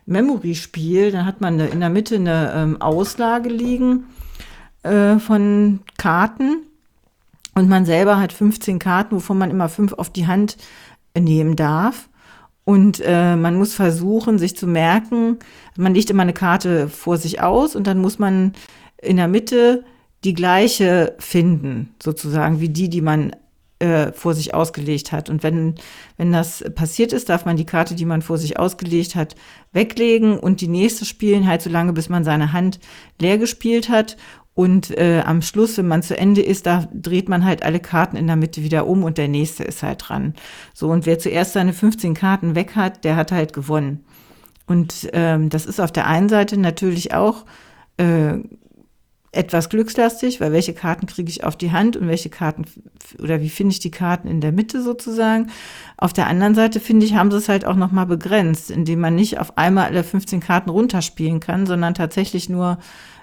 [0.07, 1.11] Memory-Spiel.
[1.13, 4.05] Da hat man in der Mitte eine ähm, Auslage liegen
[4.83, 6.67] äh, von Karten
[7.55, 10.57] und man selber hat 15 Karten, wovon man immer fünf auf die Hand
[11.19, 12.09] nehmen darf.
[12.71, 15.41] Und äh, man muss versuchen, sich zu merken,
[15.77, 18.53] man legt immer eine Karte vor sich aus und dann muss man
[19.03, 19.83] in der Mitte
[20.23, 23.35] die gleiche finden, sozusagen, wie die, die man
[23.81, 25.29] äh, vor sich ausgelegt hat.
[25.29, 25.75] Und wenn,
[26.17, 29.35] wenn das passiert ist, darf man die Karte, die man vor sich ausgelegt hat,
[29.73, 32.79] weglegen und die nächste spielen, halt so lange, bis man seine Hand
[33.19, 34.17] leer gespielt hat.
[34.55, 38.17] Und äh, am Schluss, wenn man zu Ende ist, da dreht man halt alle Karten
[38.17, 40.35] in der Mitte wieder um und der nächste ist halt dran.
[40.75, 44.05] So, und wer zuerst seine 15 Karten weg hat, der hat halt gewonnen.
[44.67, 47.45] Und ähm, das ist auf der einen Seite natürlich auch
[47.97, 48.39] äh,
[49.33, 52.65] etwas glückslastig, weil welche Karten kriege ich auf die Hand und welche Karten
[53.21, 55.51] oder wie finde ich die Karten in der Mitte sozusagen.
[55.97, 59.15] Auf der anderen Seite finde ich, haben sie es halt auch nochmal begrenzt, indem man
[59.15, 62.79] nicht auf einmal alle 15 Karten runterspielen kann, sondern tatsächlich nur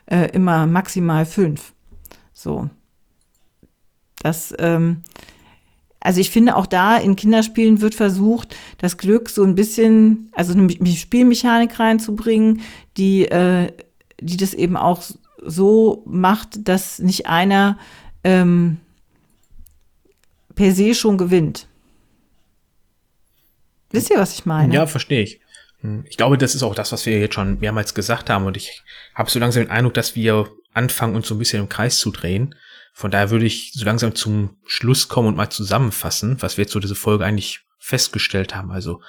[0.07, 1.73] äh, immer maximal fünf.
[2.33, 2.69] So.
[4.21, 5.03] Das, ähm,
[5.99, 10.53] also ich finde auch da in Kinderspielen wird versucht, das Glück so ein bisschen, also
[10.53, 12.61] eine Spielmechanik reinzubringen,
[12.97, 13.71] die, äh,
[14.19, 15.01] die das eben auch
[15.43, 17.77] so macht, dass nicht einer
[18.23, 18.77] ähm,
[20.55, 21.67] per se schon gewinnt.
[23.91, 24.73] Wisst ihr, was ich meine?
[24.73, 25.39] Ja, verstehe ich.
[25.81, 28.45] Hm, Ich glaube, das ist auch das, was wir jetzt schon mehrmals gesagt haben.
[28.45, 31.69] Und ich habe so langsam den Eindruck, dass wir anfangen, uns so ein bisschen im
[31.69, 32.55] Kreis zu drehen.
[32.93, 36.73] Von daher würde ich so langsam zum Schluss kommen und mal zusammenfassen, was wir jetzt
[36.73, 38.71] so diese Folge eigentlich festgestellt haben.
[38.71, 39.01] Also,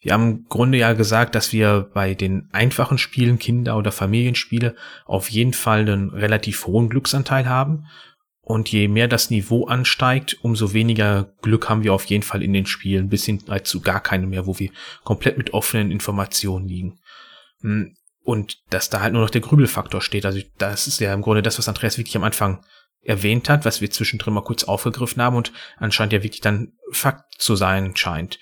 [0.00, 4.76] wir haben im Grunde ja gesagt, dass wir bei den einfachen Spielen, Kinder- oder Familienspiele,
[5.06, 7.86] auf jeden Fall einen relativ hohen Glücksanteil haben.
[8.48, 12.54] Und je mehr das Niveau ansteigt, umso weniger Glück haben wir auf jeden Fall in
[12.54, 14.70] den Spielen, bis hin halt zu gar keine mehr, wo wir
[15.04, 16.98] komplett mit offenen Informationen liegen.
[17.60, 17.94] Hm,
[18.24, 20.24] Und dass da halt nur noch der Grübelfaktor steht.
[20.24, 22.64] Also das ist ja im Grunde das, was Andreas wirklich am Anfang
[23.02, 27.34] erwähnt hat, was wir zwischendrin mal kurz aufgegriffen haben und anscheinend ja wirklich dann Fakt
[27.36, 28.38] zu sein scheint.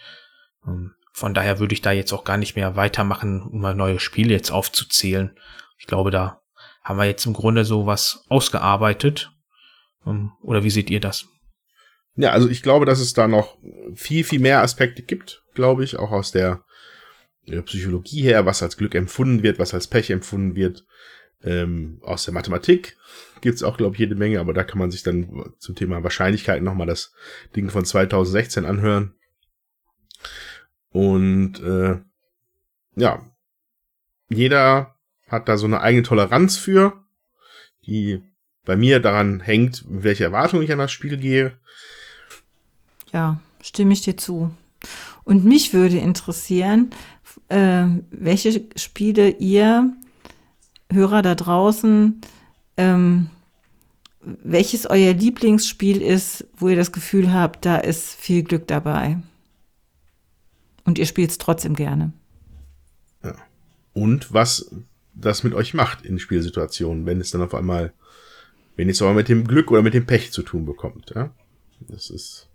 [0.63, 3.99] Hm, Von daher würde ich da jetzt auch gar nicht mehr weitermachen, um mal neue
[3.99, 5.37] Spiele jetzt aufzuzählen.
[5.79, 6.43] Ich glaube, da
[6.85, 9.33] haben wir jetzt im Grunde so was ausgearbeitet.
[10.07, 11.27] Hm, Oder wie seht ihr das?
[12.15, 13.59] Ja, also ich glaube, dass es da noch
[13.95, 16.65] viel, viel mehr Aspekte gibt, glaube ich, auch aus der
[17.67, 20.85] Psychologie her, was als Glück empfunden wird, was als Pech empfunden wird.
[21.43, 22.97] Ähm, aus der Mathematik
[23.43, 26.65] gibt's auch, glaube ich, jede Menge, aber da kann man sich dann zum Thema Wahrscheinlichkeiten
[26.65, 27.13] nochmal das
[27.55, 29.15] Ding von 2016 anhören.
[30.89, 32.01] Und äh,
[32.97, 33.31] ja,
[34.29, 34.97] jeder
[35.29, 37.05] hat da so eine eigene Toleranz für,
[37.87, 38.23] die
[38.67, 41.53] bei mir daran hängt, welche Erwartungen ich an das Spiel gehe.
[43.13, 44.51] Ja, stimme ich dir zu.
[45.25, 46.91] Und mich würde interessieren,
[47.49, 49.93] äh, welche Spiele ihr,
[50.93, 52.21] Hörer da draußen,
[52.77, 53.31] ähm,
[54.21, 59.19] welches euer Lieblingsspiel ist, wo ihr das Gefühl habt, da ist viel Glück dabei.
[60.85, 62.13] Und ihr spielt es trotzdem gerne.
[63.93, 64.71] Und was
[65.15, 67.95] das mit euch macht in Spielsituationen, wenn es dann auf einmal,
[68.77, 71.13] es aber mit dem Glück oder mit dem Pech zu tun bekommt.
[71.15, 71.31] Ja?
[71.81, 72.49] Das ist.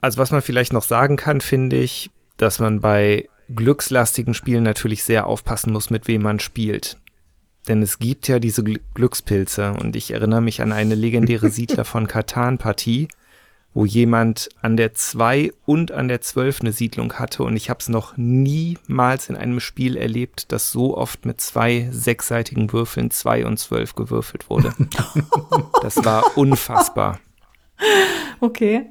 [0.00, 5.04] Also was man vielleicht noch sagen kann, finde ich, dass man bei glückslastigen Spielen natürlich
[5.04, 6.98] sehr aufpassen muss, mit wem man spielt.
[7.68, 11.84] Denn es gibt ja diese Gl Glückspilze und ich erinnere mich an eine legendäre Siedler
[11.84, 13.08] von Katan-Partie,
[13.76, 17.80] wo jemand an der 2 und an der 12 eine Siedlung hatte und ich habe
[17.80, 23.44] es noch niemals in einem Spiel erlebt, das so oft mit zwei sechsseitigen Würfeln 2
[23.44, 24.72] und 12 gewürfelt wurde.
[25.82, 27.20] das war unfassbar.
[28.40, 28.86] Okay.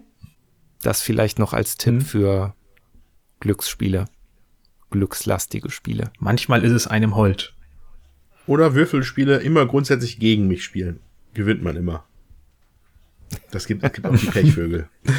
[0.83, 2.53] Das vielleicht noch als Tipp für
[3.39, 4.05] Glücksspiele.
[4.91, 6.11] Glückslastige Spiele.
[6.19, 7.55] Manchmal ist es einem Hold.
[8.45, 10.99] Oder Würfelspiele immer grundsätzlich gegen mich spielen.
[11.33, 12.05] Gewinnt man immer.
[13.51, 14.89] Das gibt, das gibt auch die Pechvögel.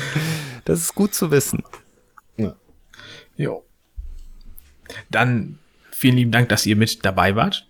[0.64, 1.62] Das ist gut zu wissen.
[2.36, 2.57] Ja.
[3.36, 3.64] Jo.
[5.12, 5.61] Dann
[5.92, 7.68] vielen lieben Dank, dass ihr mit dabei wart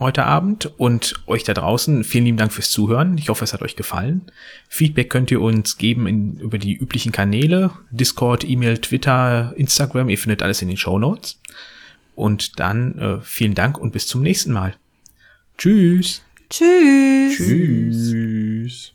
[0.00, 3.18] heute Abend und euch da draußen vielen lieben Dank fürs Zuhören.
[3.18, 4.22] Ich hoffe, es hat euch gefallen.
[4.68, 7.70] Feedback könnt ihr uns geben in, über die üblichen Kanäle.
[7.90, 10.08] Discord, E-Mail, Twitter, Instagram.
[10.08, 11.38] Ihr findet alles in den Show Notes.
[12.16, 14.74] Und dann äh, vielen Dank und bis zum nächsten Mal.
[15.58, 16.22] Tschüss.
[16.48, 17.36] Tschüss.
[17.36, 18.94] Tschüss.